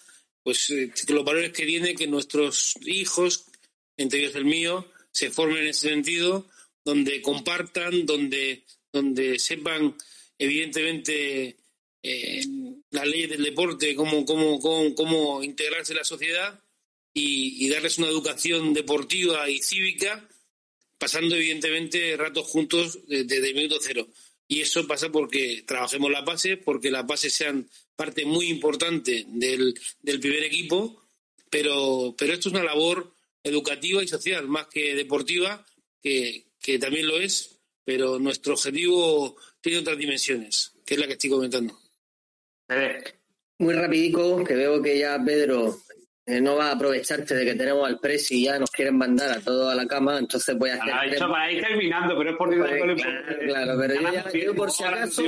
[0.44, 3.46] pues eh, los valores que tiene que nuestros hijos,
[3.98, 6.48] entre ellos el mío, se formen en ese sentido,
[6.86, 9.98] donde compartan, donde, donde sepan
[10.38, 11.58] evidentemente
[12.04, 12.46] eh,
[12.92, 16.63] las leyes del deporte, cómo, cómo, cómo, cómo integrarse en la sociedad
[17.14, 20.28] y, darles una educación deportiva y cívica,
[20.98, 24.08] pasando evidentemente ratos juntos desde el minuto cero.
[24.48, 29.80] Y eso pasa porque trabajemos la base, porque las bases sean parte muy importante del,
[30.02, 31.04] del primer equipo,
[31.50, 35.66] pero, pero esto es una labor educativa y social, más que deportiva,
[36.02, 41.14] que, que también lo es, pero nuestro objetivo tiene otras dimensiones, que es la que
[41.14, 41.80] estoy comentando.
[43.60, 45.80] Muy rapidico, que veo que ya Pedro
[46.26, 49.32] eh, no va a aprovecharte de que tenemos al presi y ya nos quieren mandar
[49.32, 50.94] a todos a la cama, entonces voy a hacer...
[50.94, 52.96] Ha hecho para ir terminando, pero es por claro,
[53.46, 55.24] claro, pero yo, por si acaso,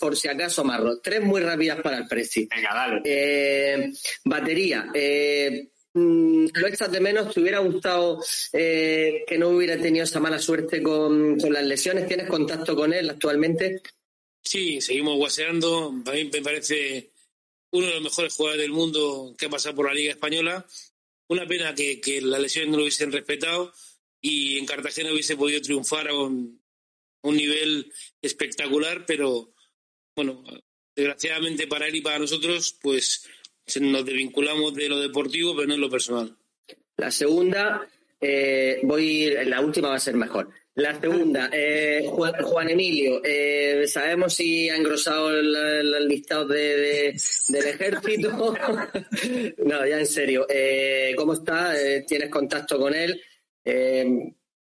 [0.00, 2.48] por, si acaso, Marro, tres muy rápidas para el presi.
[2.50, 3.02] Venga, dale.
[3.04, 3.92] Eh,
[4.24, 4.90] batería.
[4.92, 8.20] Eh, mm, lo echas de menos, ¿te hubiera gustado
[8.52, 12.08] eh, que no hubiera tenido esa mala suerte con, con las lesiones?
[12.08, 13.80] ¿Tienes contacto con él actualmente?
[14.42, 15.94] Sí, seguimos guaseando.
[16.04, 17.11] A mí me parece
[17.72, 20.66] uno de los mejores jugadores del mundo que ha pasado por la Liga Española.
[21.28, 23.72] Una pena que, que las lesiones no lo hubiesen respetado
[24.22, 26.60] y en Cartagena hubiese podido triunfar a un,
[27.24, 29.52] nivel espectacular, pero
[30.14, 30.44] bueno,
[30.94, 33.28] desgraciadamente para él y para nosotros, pues
[33.80, 36.36] nos desvinculamos de lo deportivo, pero no en lo personal.
[36.96, 37.88] La segunda,
[38.20, 40.50] eh, voy, la última va a ser mejor.
[40.74, 47.14] La segunda, eh, Juan, Emilio, eh, ¿sabemos si ha engrosado el, listado de,
[47.48, 48.30] del ejército?
[49.66, 50.46] no, ya en serio.
[50.48, 51.74] Eh, ¿Cómo está?
[52.06, 53.22] ¿Tienes contacto con él?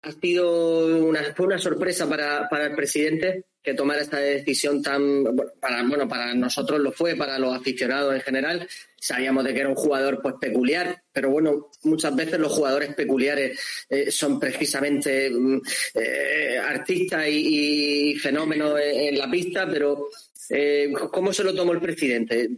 [0.02, 3.46] ¿Ha sido una, fue una sorpresa para, para el presidente?
[3.62, 5.24] que tomara esta decisión tan
[5.60, 9.70] para bueno para nosotros lo fue para los aficionados en general sabíamos de que era
[9.70, 13.60] un jugador pues peculiar pero bueno muchas veces los jugadores peculiares
[13.90, 15.62] eh, son precisamente mm,
[15.96, 20.08] eh, artistas y, fenómenos en, la pista pero
[20.50, 22.50] eh, cómo se lo tomó el presidente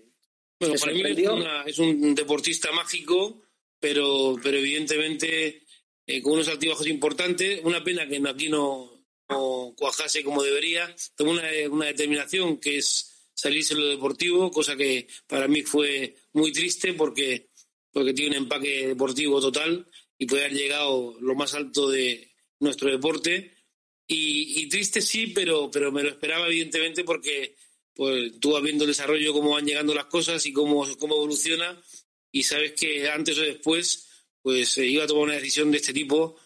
[0.60, 1.04] bueno para mí
[1.66, 3.42] es, un deportista mágico
[3.80, 5.64] pero pero evidentemente
[6.22, 9.02] con unos altibajos importantes una pena que aquí no
[9.76, 10.94] cuajase como debería.
[11.16, 16.16] Tomó una, una determinación que es salirse de lo deportivo, cosa que para mí fue
[16.34, 17.50] muy triste porque,
[17.92, 22.92] porque tiene un empaque deportivo total y puede haber llegado lo más alto de nuestro
[22.92, 23.56] deporte.
[24.08, 27.56] Y, triste sí, pero, pero me lo esperaba evidentemente porque
[27.94, 31.82] pues, tú vas viendo el desarrollo, cómo van llegando las cosas y cómo, cómo evoluciona
[32.30, 34.11] y sabes que antes o después
[34.42, 36.38] pues iba a tomar una decisión de este tipo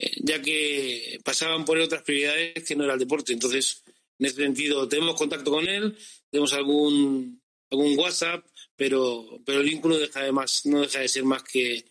[0.00, 3.34] eh, ya que pasaban por otras prioridades que no era el deporte.
[3.34, 3.84] Entonces,
[4.18, 5.94] en ese sentido, tenemos contacto con él,
[6.30, 11.24] tenemos algún, algún WhatsApp, pero, pero el vínculo deja de más, no deja de ser
[11.24, 11.84] más que,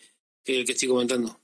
[0.46, 1.40] el que estoy comentando.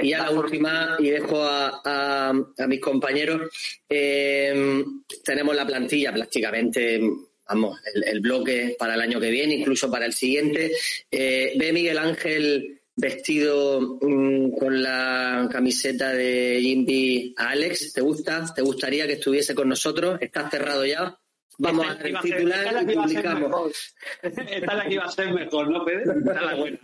[0.00, 3.50] Y ya la última, y dejo a, a, mis compañeros,
[3.86, 4.82] eh,
[5.22, 7.02] tenemos la plantilla prácticamente,
[7.46, 10.72] vamos, el, bloque para el año que viene, incluso para el siguiente.
[11.10, 17.92] Eh, ve Miguel Ángel vestido mm, con la camiseta de Jimmy a Alex.
[17.92, 18.52] ¿Te gusta?
[18.54, 20.18] ¿Te gustaría que estuviese con nosotros?
[20.20, 21.18] ¿Estás cerrado ya?
[21.58, 23.94] Vamos a ver titular y publicamos.
[24.22, 26.12] Esta es la que iba a ser mejor, ¿no, Pedro?
[26.18, 26.78] Esta es la buena.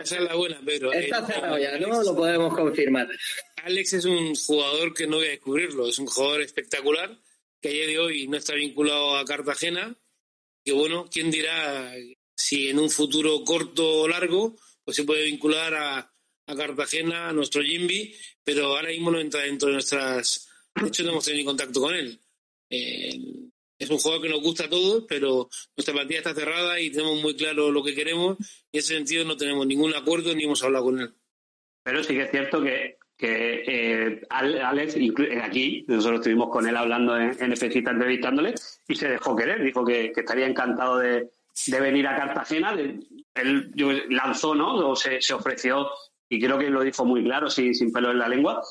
[0.00, 0.92] Esa es la buena, Pedro.
[0.92, 2.02] Está cerrado ya, ¿no?
[2.02, 3.08] Lo podemos confirmar.
[3.64, 5.88] Alex es un jugador que no voy a descubrirlo.
[5.88, 7.18] Es un jugador espectacular
[7.60, 9.96] que a día de hoy no está vinculado a Cartagena.
[10.62, 11.92] Que bueno, ¿quién dirá
[12.36, 16.10] si en un futuro corto o largo pues se puede vincular a,
[16.46, 20.46] Cartagena, a nuestro Jimby, pero ahora mismo no entra dentro de nuestras...
[20.74, 22.20] De hecho, no hemos tenido ni contacto con él.
[22.68, 23.18] Eh,
[23.78, 27.20] es un jugador que nos gusta a todos, pero nuestra plantilla está cerrada y tenemos
[27.22, 28.36] muy claro lo que queremos.
[28.70, 31.14] Y en ese sentido no tenemos ningún acuerdo ni hemos hablado con él.
[31.82, 36.76] Pero sí que es cierto que, que eh, Alex, eh, aquí, nosotros estuvimos con él
[36.76, 38.54] hablando en, en entrevistándole,
[38.86, 39.62] y se dejó querer.
[39.62, 41.30] Dijo que estaría encantado de,
[41.66, 43.72] de venir a Cartagena, él
[44.10, 44.90] lanzó, ¿no?
[44.90, 45.88] O se, ofreció,
[46.28, 48.62] y creo que lo dijo muy claro, sin, sin pelo en la lengua.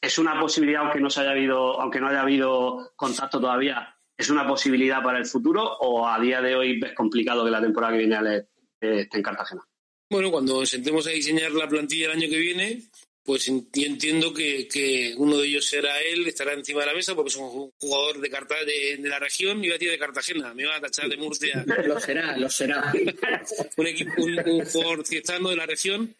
[0.00, 4.30] Es una posibilidad, aunque no, se haya habido, aunque no haya habido contacto todavía, ¿es
[4.30, 7.92] una posibilidad para el futuro o a día de hoy es complicado que la temporada
[7.92, 8.46] que viene
[8.80, 9.62] esté en Cartagena?
[10.10, 12.82] Bueno, cuando sentemos a diseñar la plantilla el año que viene,
[13.26, 17.30] pues entiendo que, que, uno de ellos será él, estará encima de la mesa porque
[17.30, 20.76] es un jugador de, Carta, de, la región, iba a decir de Cartagena, me va
[20.76, 21.64] a tachar de Murcia.
[21.86, 22.92] lo será, lo será.
[23.76, 26.14] un, equipo, un, jugador ciestano de la región.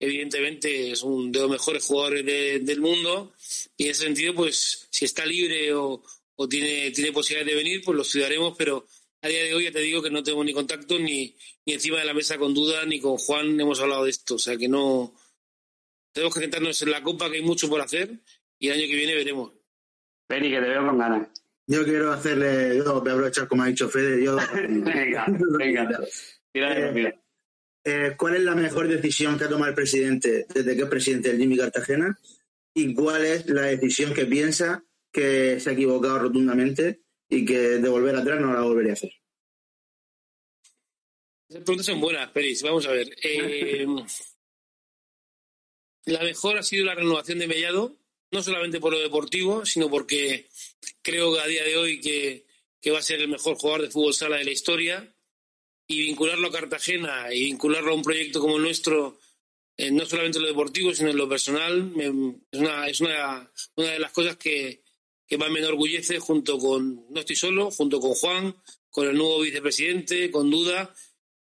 [0.00, 3.32] Evidentemente es un de los mejores jugadores del mundo.
[3.76, 6.02] Y en ese sentido, pues si está libre o,
[6.34, 8.88] o tiene, tiene posibilidad de venir, pues lo estudiaremos, pero
[9.22, 12.00] a día de hoy ya te digo que no tengo ni contacto ni, ni encima
[12.00, 14.66] de la mesa con Duda ni con Juan hemos hablado de esto, o sea que
[14.66, 15.14] no
[16.12, 18.20] tenemos que centrarnos en la Copa, que hay mucho por hacer
[18.58, 19.52] y el año que viene veremos.
[20.26, 21.28] Peri, que te veo con ganas.
[21.66, 24.36] Yo quiero hacerle, yo voy a aprovechar como ha dicho Fede, yo...
[24.54, 25.26] venga,
[25.58, 26.00] venga.
[26.52, 27.14] Eh,
[27.84, 31.28] eh, ¿Cuál es la mejor decisión que ha tomado el presidente desde que es presidente
[31.28, 32.18] del Jimmy Cartagena?
[32.74, 37.88] ¿Y cuál es la decisión que piensa que se ha equivocado rotundamente y que de
[37.88, 39.12] volver atrás no la volvería a hacer?
[41.48, 42.62] Esas preguntas son buenas, Peris.
[42.62, 43.08] Vamos a ver.
[43.22, 43.86] Eh,
[46.04, 47.96] la mejor ha sido la renovación de Mellado,
[48.30, 50.48] no solamente por lo deportivo, sino porque
[51.02, 52.46] creo que a día de hoy que,
[52.80, 55.14] que va a ser el mejor jugador de fútbol sala de la historia
[55.86, 59.18] y vincularlo a Cartagena y vincularlo a un proyecto como el nuestro,
[59.76, 63.90] eh, no solamente en lo deportivo, sino en lo personal, es, una, es una, una,
[63.90, 64.82] de las cosas que,
[65.26, 68.54] que más me enorgullece junto con, no estoy solo, junto con Juan,
[68.90, 70.94] con el nuevo vicepresidente, con Duda.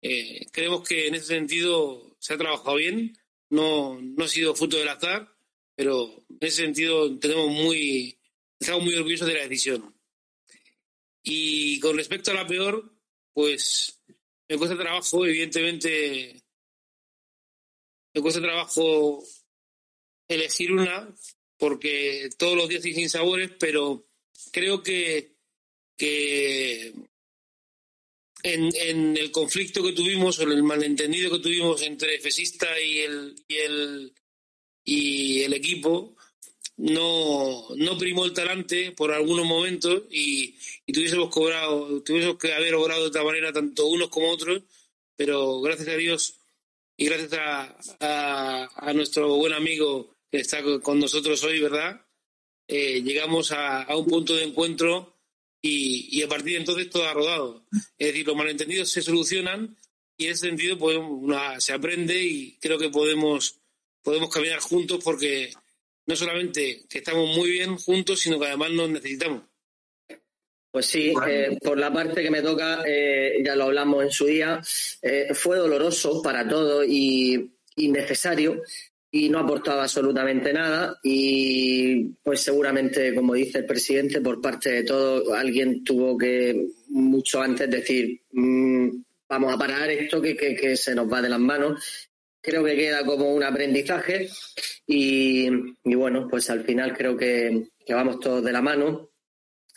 [0.01, 3.17] Eh, creemos que en ese sentido se ha trabajado bien,
[3.55, 5.33] no, no ha sido fruto del azar,
[5.75, 8.17] pero en ese sentido tenemos muy,
[8.59, 9.95] estamos muy orgullosos de la decisión.
[11.23, 12.93] Y con respecto a la peor,
[13.33, 14.01] pues
[14.47, 16.43] me cuesta trabajo, evidentemente,
[18.13, 19.23] me cuesta trabajo
[20.27, 21.13] elegir una,
[21.57, 24.07] porque todos los días hay sin sabores, pero
[24.51, 25.35] creo que,
[25.97, 26.93] que
[28.45, 32.99] en, en, el conflicto que tuvimos o en el malentendido que tuvimos entre Fesista y
[32.99, 34.13] el, y el,
[34.83, 36.15] y el equipo,
[36.77, 40.55] no, no primó el talante por algunos momentos y,
[40.85, 44.61] y tuviésemos cobrado, tuviésemos que haber obrado de otra manera tanto unos como otros,
[45.15, 46.35] pero gracias a Dios
[46.97, 47.33] y gracias
[47.99, 52.05] a, a, nuestro buen amigo que está con nosotros hoy, ¿verdad?
[52.67, 55.14] Eh, llegamos a, a, un punto de encuentro
[55.67, 57.65] y, y, a partir de entonces todo ha rodado.
[57.97, 59.75] Es decir, los malentendidos se solucionan
[60.17, 63.59] y en ese sentido podemos, una, se aprende y creo que podemos,
[64.03, 65.51] podemos caminar juntos porque
[66.05, 69.43] no solamente que estamos muy bien juntos, sino que además nos necesitamos.
[70.71, 74.25] Pues sí, eh, por la parte que me toca, eh, ya lo hablamos en su
[74.25, 74.61] día,
[75.01, 78.61] eh, fue doloroso para todos y innecesario
[79.15, 80.99] y no aportaba absolutamente nada.
[81.01, 87.41] Y pues seguramente, como dice el presidente, por parte de todos, alguien tuvo que mucho
[87.41, 88.89] antes decir, mm,
[89.29, 91.81] vamos a parar esto que, que, que se nos va de las manos
[92.41, 94.29] creo que queda como un aprendizaje
[94.85, 95.47] y,
[95.83, 99.09] y bueno, pues al final creo que, que vamos todos de la mano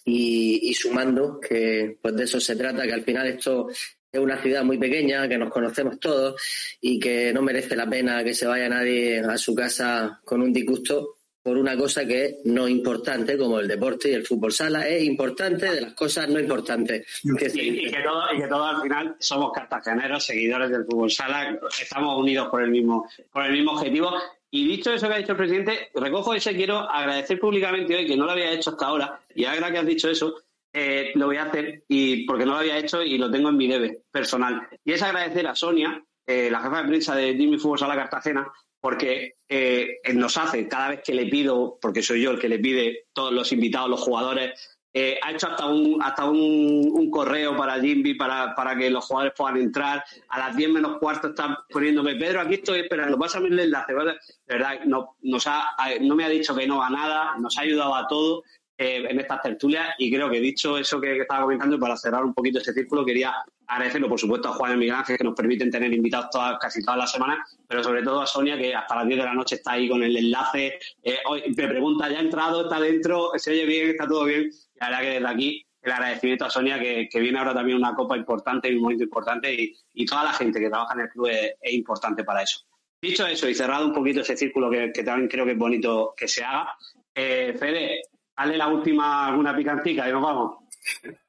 [0.04, 3.68] y, y, sumando, que pues de eso se trata, que al final esto
[4.10, 6.40] es una ciudad muy pequeña, que nos conocemos todos
[6.80, 10.52] y que no merece la pena que se vaya nadie a su casa con un
[10.52, 11.18] disgusto
[11.48, 15.02] por una cosa que es no importante, como el deporte y el fútbol sala, es
[15.02, 17.22] importante de las cosas no importantes.
[17.38, 21.10] Que y, y, que todos y que todo al final somos cartageneros, seguidores del fútbol
[21.10, 24.12] sala, estamos unidos por el mismo, por el mismo objetivo.
[24.50, 28.16] Y dicho eso que ha dicho el presidente, recojo ese, quiero agradecer públicamente hoy, que
[28.16, 30.34] no lo había hecho hasta ahora, y ahora que has dicho eso,
[30.72, 33.56] eh, lo voy a hacer y porque no lo había hecho y lo tengo en
[33.56, 34.68] mi debe personal.
[34.84, 38.46] Y es agradecer a Sonia, eh, la jefa de prensa de Jimmy Fútbol Sala Cartagena,
[38.80, 42.58] porque eh, nos hace cada vez que le pido, porque soy yo el que le
[42.58, 44.78] pide todos los invitados, los jugadores,
[45.22, 49.58] ha hecho hasta un hasta un, correo para Jimby para, para, que los jugadores puedan
[49.58, 50.02] entrar.
[50.28, 53.94] A las 10 menos cuarto está poniéndome, Pedro, aquí estoy esperando, pásame el enlace.
[53.94, 57.60] De verdad, no, nos ha, no me ha dicho que no a nada, nos ha
[57.60, 58.42] ayudado a todo
[58.80, 62.32] eh, en estas tertulias y creo que dicho eso que, estaba comentando, para cerrar un
[62.32, 63.34] poquito ese círculo, quería
[63.66, 66.82] agradecerlo, por supuesto, a Juan y Miguel Ángel, que nos permiten tener invitados todas, casi
[66.84, 69.56] todas las semanas, pero sobre todo a Sonia, que hasta las 10 de la noche
[69.56, 70.78] está ahí con el enlace.
[71.02, 72.62] Eh, hoy me pregunta, ¿ya ha entrado?
[72.62, 73.32] ¿Está dentro?
[73.34, 73.90] ¿Se oye bien?
[73.90, 74.42] ¿Está todo bien?
[74.44, 77.78] Y la verdad que desde aquí el agradecimiento a Sonia, que, que, viene ahora también
[77.78, 81.00] una copa importante y un momento importante, y, y toda la gente que trabaja en
[81.00, 82.60] el club es, importante para eso.
[83.02, 86.14] Dicho eso y cerrado un poquito ese círculo que, que también creo que es bonito
[86.16, 86.76] que se haga,
[87.14, 88.02] eh, Fede,
[88.38, 90.58] Dale la última, alguna picantica y nos vamos.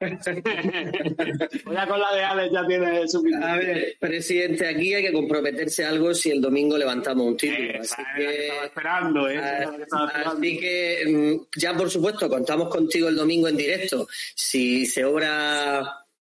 [0.00, 3.46] ya con la de Alex ya tiene suficiente.
[3.46, 7.68] A ver, presidente, aquí hay que comprometerse algo si el domingo levantamos un título.
[7.68, 9.34] Eh, así que, estaba esperando, ¿eh?
[9.36, 10.30] Estaba esperando.
[10.30, 14.06] Así que mm, ya por supuesto contamos contigo el domingo en directo.
[14.34, 15.82] Si se obra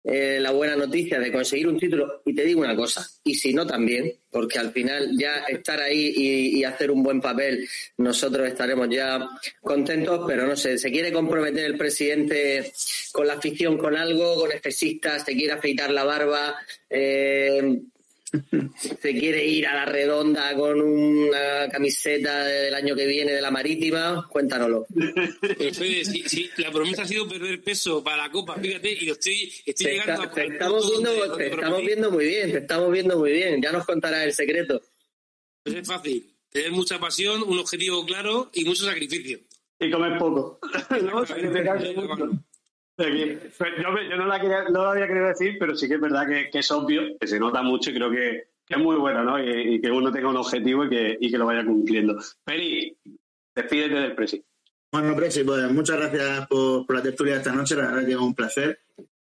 [0.03, 2.21] eh, la buena noticia de conseguir un título.
[2.25, 6.13] Y te digo una cosa, y si no también, porque al final ya estar ahí
[6.15, 9.19] y, hacer un buen papel, nosotros estaremos ya
[9.61, 12.71] contentos, pero no sé, se quiere comprometer el presidente
[13.11, 16.55] con la afición, con algo, con espesistas, te quiere afeitar la barba.
[16.89, 17.81] Eh,
[18.99, 23.51] se quiere ir a la redonda con una camiseta del año que viene de la
[23.51, 24.85] marítima, cuéntanoslo.
[25.71, 29.91] Sí, la promesa ha sido perder peso para la Copa, fíjate, y lo estoy, estoy
[29.93, 30.31] llegando a...
[30.31, 33.85] Te estamos, viendo, te estamos viendo muy bien, te estamos viendo muy bien, ya nos
[33.85, 34.81] contarás el secreto.
[35.63, 39.39] Pues es fácil, tener mucha pasión, un objetivo claro y mucho sacrificio.
[39.79, 40.59] Y comer poco.
[41.01, 41.23] ¿No?
[42.99, 46.59] Yo, no, la quería, no, lo había querido decir, pero sí que es verdad que,
[46.59, 49.41] es obvio, que se nota mucho y creo que, es muy bueno, ¿no?
[49.41, 52.19] Y, que uno tenga un objetivo y que, y que lo vaya cumpliendo.
[52.43, 52.95] Peri,
[53.55, 54.43] despídete del Presi.
[54.91, 58.35] Bueno, Presi, pues muchas gracias por, la tertulia esta noche, la verdad que es un
[58.35, 58.79] placer.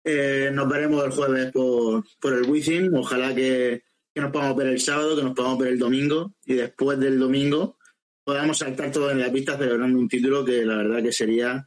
[0.04, 2.94] Eh, nos veremos el jueves por, por el Wizzing.
[2.94, 6.54] Ojalá que, que, nos podamos ver el sábado, que nos podamos ver el domingo y
[6.54, 7.78] después del domingo
[8.22, 11.66] podamos saltar todos en la pista celebrando un título que la verdad que sería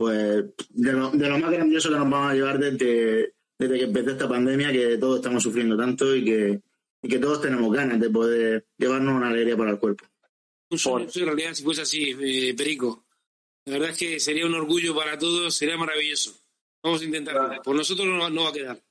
[0.00, 3.84] pues de lo, de lo más grandioso que nos vamos a llevar desde, desde que
[3.84, 6.60] empezó esta pandemia, que todos estamos sufriendo tanto y que,
[7.02, 10.06] y que todos tenemos ganas de poder llevarnos una alegría para el cuerpo.
[10.70, 13.04] Un sueño en realidad si fuese así, eh, Perico.
[13.66, 16.32] La verdad es que sería un orgullo para todos, sería maravilloso.
[16.82, 17.60] Vamos a intentarlo.
[17.62, 18.82] Por nosotros no, no va a quedar.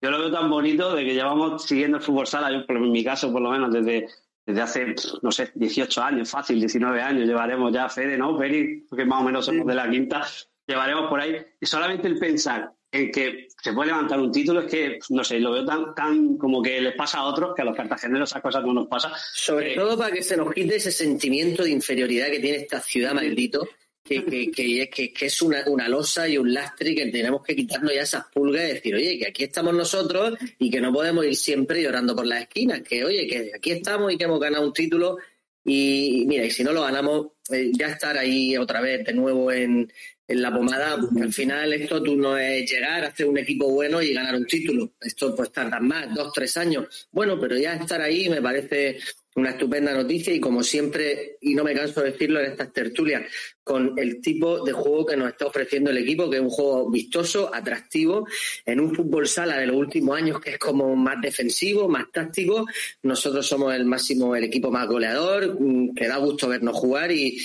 [0.00, 3.04] Yo lo veo tan bonito de que llevamos siguiendo el fútbol sala, yo, en mi
[3.04, 4.08] caso por lo menos desde,
[4.46, 8.86] desde hace, no sé, 18 años, fácil, 19 años, llevaremos ya Fede, ¿no, Peri?
[8.88, 10.26] Porque más o menos somos de la quinta,
[10.66, 11.36] llevaremos por ahí.
[11.60, 15.40] Y solamente el pensar en que se puede levantar un título es que, no sé,
[15.40, 18.42] lo veo tan, tan como que les pasa a otros, que a los cartageneros esas
[18.42, 19.12] cosas no nos pasa.
[19.32, 22.80] Sobre eh, todo para que se nos quite ese sentimiento de inferioridad que tiene esta
[22.80, 23.68] ciudad maldito,
[24.04, 24.50] que, que,
[24.90, 28.02] que, que es una, una, losa y un lastre y que tenemos que quitarnos ya
[28.02, 31.82] esas pulgas y decir, oye, que aquí estamos nosotros y que no podemos ir siempre
[31.82, 35.16] llorando por las esquinas, que oye, que aquí estamos y que hemos ganado un título
[35.64, 39.50] y mira, y si no lo ganamos, eh, ya estar ahí otra vez de nuevo
[39.50, 39.90] en,
[40.26, 43.70] en la pomada, porque al final esto tú no es llegar, a hacer un equipo
[43.70, 44.92] bueno y ganar un título.
[45.00, 47.08] Esto pues tarda más, dos, tres años.
[47.12, 48.98] Bueno, pero ya estar ahí me parece
[49.36, 53.24] una estupenda noticia y como siempre, y no me canso de decirlo en estas tertulias,
[53.62, 56.90] con el tipo de juego que nos está ofreciendo el equipo, que es un juego
[56.90, 58.26] vistoso, atractivo,
[58.64, 62.64] en un fútbol sala de los últimos años que es como más defensivo, más táctico.
[63.02, 67.36] Nosotros somos el máximo, el equipo más goleador, mm, que da gusto vernos jugar y,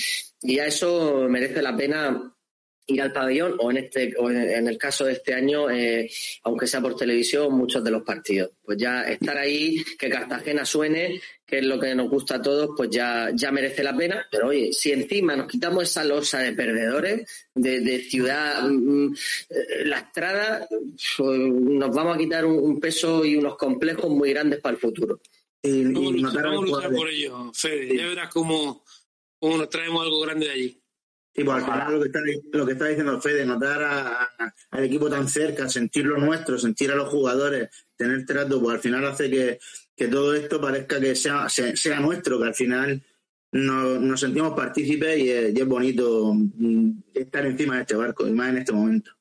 [0.42, 2.36] y a eso merece la pena
[2.90, 6.10] ir al pabellón o en este o en el caso de este año eh,
[6.44, 8.52] aunque sea por televisión muchos de los partidos.
[8.64, 12.72] Pues ya estar ahí que Cartagena suene que es lo que nos gusta a todos
[12.76, 14.26] pues ya ya merece la pena.
[14.32, 19.14] Pero oye si encima nos quitamos esa losa de perdedores de, ciudad mm,
[19.50, 20.68] eh, lastrada
[21.18, 25.20] pues nos vamos a quitar un, peso y unos complejos muy grandes para el futuro.
[25.62, 27.98] Y, vamos, a luchar por ello Fede.
[27.98, 28.86] Ya verás cómo,
[29.40, 30.79] cómo nos traemos algo grande de allí
[31.40, 32.20] Sí, pues al final lo que está,
[32.52, 34.28] lo que está diciendo Fede, notar
[34.72, 38.82] al equipo tan cerca, sentir lo nuestro, sentir a los jugadores, tener trato, pues al
[38.82, 43.02] final hace que, todo esto parezca que sea, sea, nuestro, que al final
[43.54, 48.58] nos, sentimos partícipes y es, bonito mm, estar encima de este barco, y más en
[48.58, 49.12] este momento.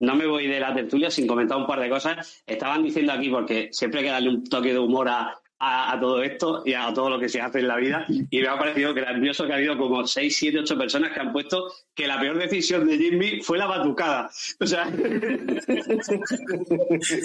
[0.00, 2.42] No me voy de la tertulia sin comentar un par de cosas.
[2.46, 6.22] Estaban diciendo aquí, porque siempre hay que darle un toque de humor a, a, todo
[6.22, 8.06] esto y a todo lo que se hace en la vida.
[8.08, 11.32] Y me ha parecido grandioso que ha habido como 6, 7, 8 personas que han
[11.32, 14.30] puesto que la peor decisión de Jimmy fue la batucada.
[14.60, 15.60] O sea, me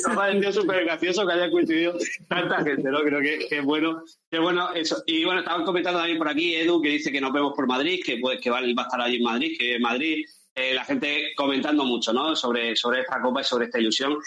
[0.07, 2.99] ha parecido súper gracioso que haya coincidido tanta gente, ¿no?
[3.01, 5.03] Creo que, es bueno, bueno eso.
[5.05, 7.99] Y bueno, estaban comentando también por aquí Edu que dice que nos vemos por Madrid,
[8.05, 10.25] que, pues, que va, a estar allí en Madrid, que Madrid
[10.55, 12.35] eh, la gente comentando mucho ¿no?
[12.35, 14.17] sobre, sobre esta copa y sobre esta ilusión.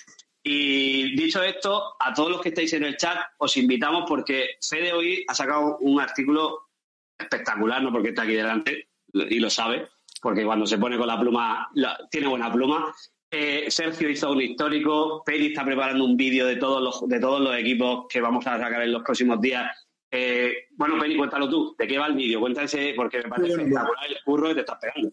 [0.43, 4.93] Y dicho esto, a todos los que estáis en el chat, os invitamos porque Fede
[4.93, 6.71] hoy ha sacado un artículo
[7.17, 9.89] espectacular, no porque está aquí delante y lo sabe,
[10.21, 11.71] porque cuando se pone con la pluma,
[12.11, 12.93] tiene buena pluma.
[13.31, 17.41] Eh, Sergio hizo un histórico, Peri está preparando un vídeo de todos los de todos
[17.41, 19.89] los equipos que vamos a sacar en los próximos días.
[20.11, 22.41] Eh, bueno, Peri, cuéntalo tú, ¿de qué va el vídeo?
[22.41, 25.13] Cuéntase, porque me parece espectacular el curro que te estás pegando.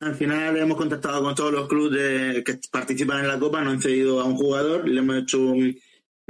[0.00, 3.82] Al final hemos contactado con todos los clubes que participan en la Copa, nos han
[3.82, 5.78] cedido a un jugador, le hemos hecho un,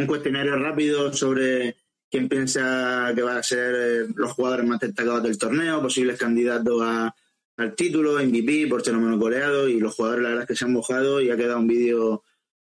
[0.09, 1.77] cuestionario rápido sobre
[2.11, 6.83] quién piensa que van a ser eh, los jugadores más destacados del torneo, posibles candidatos
[7.59, 11.21] al título, MVP, por menos coreado, y los jugadores la verdad que se han mojado
[11.21, 12.25] y ha quedado un vídeo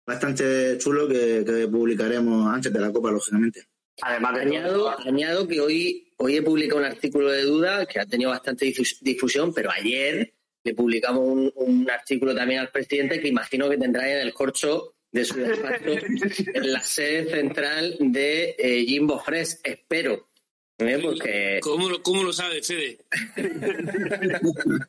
[0.07, 3.67] bastante chulo que, publicaremos antes de la Copa, lógicamente.
[4.01, 8.31] Además, añado, añado que hoy, hoy he publicado un artículo de duda que ha tenido
[8.31, 8.73] bastante
[9.03, 10.36] difusión, pero ayer
[10.67, 15.25] le publicamos un, artículo también al presidente que imagino que tendrá en el corcho de
[15.25, 15.85] su despacho
[16.55, 20.29] en la sede central de eh, Jimbo Fresh, espero.
[20.79, 20.99] ¿eh?
[21.01, 21.61] Porque...
[21.63, 22.99] ¿Cómo, ¿Cómo, lo sabe, Fede?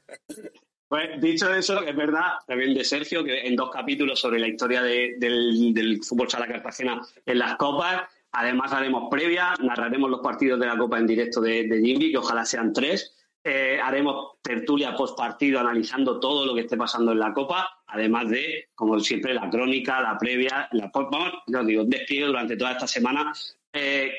[0.90, 4.82] Pues dicho eso, es verdad, también de Sergio, que en dos capítulos sobre la historia
[4.82, 10.68] del, del, fútbol sala Cartagena en las copas, Además haremos previa, narraremos los partidos de
[10.68, 13.17] la Copa en directo de, de Jimmy, que ojalá sean tres.
[13.50, 18.30] Eh, haremos tertulia post partido analizando todo lo que esté pasando en la Copa, además
[18.30, 22.88] de, como siempre, la crónica, la previa, la vamos, no digo, despliegue durante toda esta
[22.88, 23.32] semana.
[23.72, 24.12] Eh,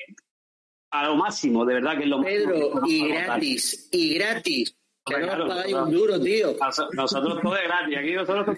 [0.93, 4.75] a lo máximo, de verdad que es lo Pedro, y gratis, y gratis.
[5.05, 6.57] Que no nos pagáis un duro, tío.
[6.95, 7.99] Nosotros todo es gratis.
[7.99, 8.57] Aquí nosotros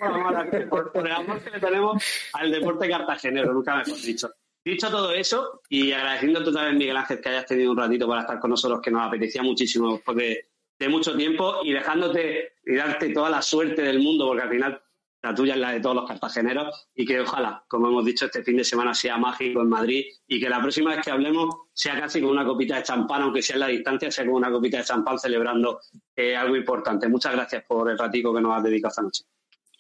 [0.69, 2.01] por, por el amor que le tenemos
[2.35, 4.31] al deporte cartagenero, nunca mejor dicho.
[4.65, 8.39] Dicho todo eso, y agradeciéndote también, Miguel Ángel, que hayas tenido un ratito para estar
[8.39, 10.50] con nosotros, que nos apetecía muchísimo después de,
[10.81, 14.83] de mucho tiempo, y dejándote y darte toda la suerte del mundo, porque al final
[15.23, 18.43] la tuya es la de todos los cartageneros y que ojalá, como hemos dicho, este
[18.43, 22.01] fin de semana sea mágico en Madrid y que la próxima vez que hablemos sea
[22.01, 24.79] casi con una copita de champán, aunque sea en la distancia, sea con una copita
[24.79, 25.81] de champán celebrando
[26.17, 27.07] eh, algo importante.
[27.09, 29.25] Muchas gracias por el ratico que nos has dedicado esta noche.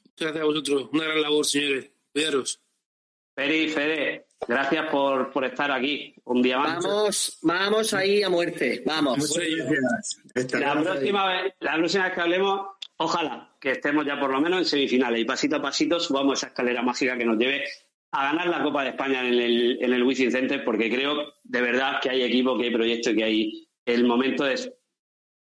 [0.04, 0.88] Muchas gracias a vosotros.
[0.92, 1.90] Una gran labor, señores.
[2.12, 2.60] Cuidaros.
[3.34, 6.84] Feri, Fede, gracias por, por estar aquí un día más.
[6.84, 8.82] Vamos, vamos ahí a muerte.
[8.84, 9.38] Vamos.
[10.52, 12.66] La próxima, vez, la próxima vez que hablemos,
[12.96, 16.48] ojalá que estemos ya por lo menos en semifinales y pasito a pasito subamos esa
[16.48, 17.64] escalera mágica que nos lleve
[18.12, 21.60] a ganar la Copa de España en el, en el Wizzing Center, porque creo de
[21.60, 23.68] verdad que hay equipo, que hay proyecto y que hay.
[23.84, 24.72] El momento es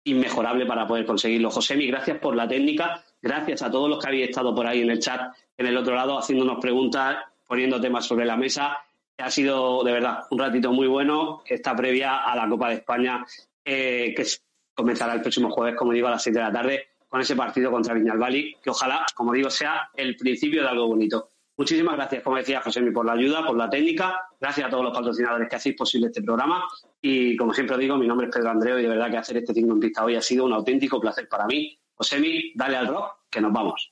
[0.05, 1.51] inmejorable para poder conseguirlo.
[1.51, 4.91] Josemi, gracias por la técnica, gracias a todos los que habéis estado por ahí en
[4.91, 7.19] el chat, en el otro lado, haciéndonos preguntas,
[7.53, 8.79] poniendo temas sobre la mesa.
[9.19, 13.27] Ha sido de verdad un ratito muy bueno, esta previa a la Copa de España,
[13.63, 14.25] eh, que
[14.73, 17.71] comenzará el próximo jueves, como digo, a las 7 de la tarde con ese partido
[17.71, 21.29] contra Viñalbali, que ojalá, como digo, sea el principio de algo bonito.
[21.59, 24.19] Muchísimas gracias, como decía José, por la ayuda, por la técnica.
[24.41, 26.65] Gracias a todos los patrocinadores que hacéis posible este programa.
[27.03, 29.53] Y como siempre digo, mi nombre es Pedro Andreo y de verdad que hacer este
[29.53, 31.79] cinco en pista hoy ha sido un auténtico placer para mí.
[31.93, 33.92] Josemi, dale al rock, que nos vamos.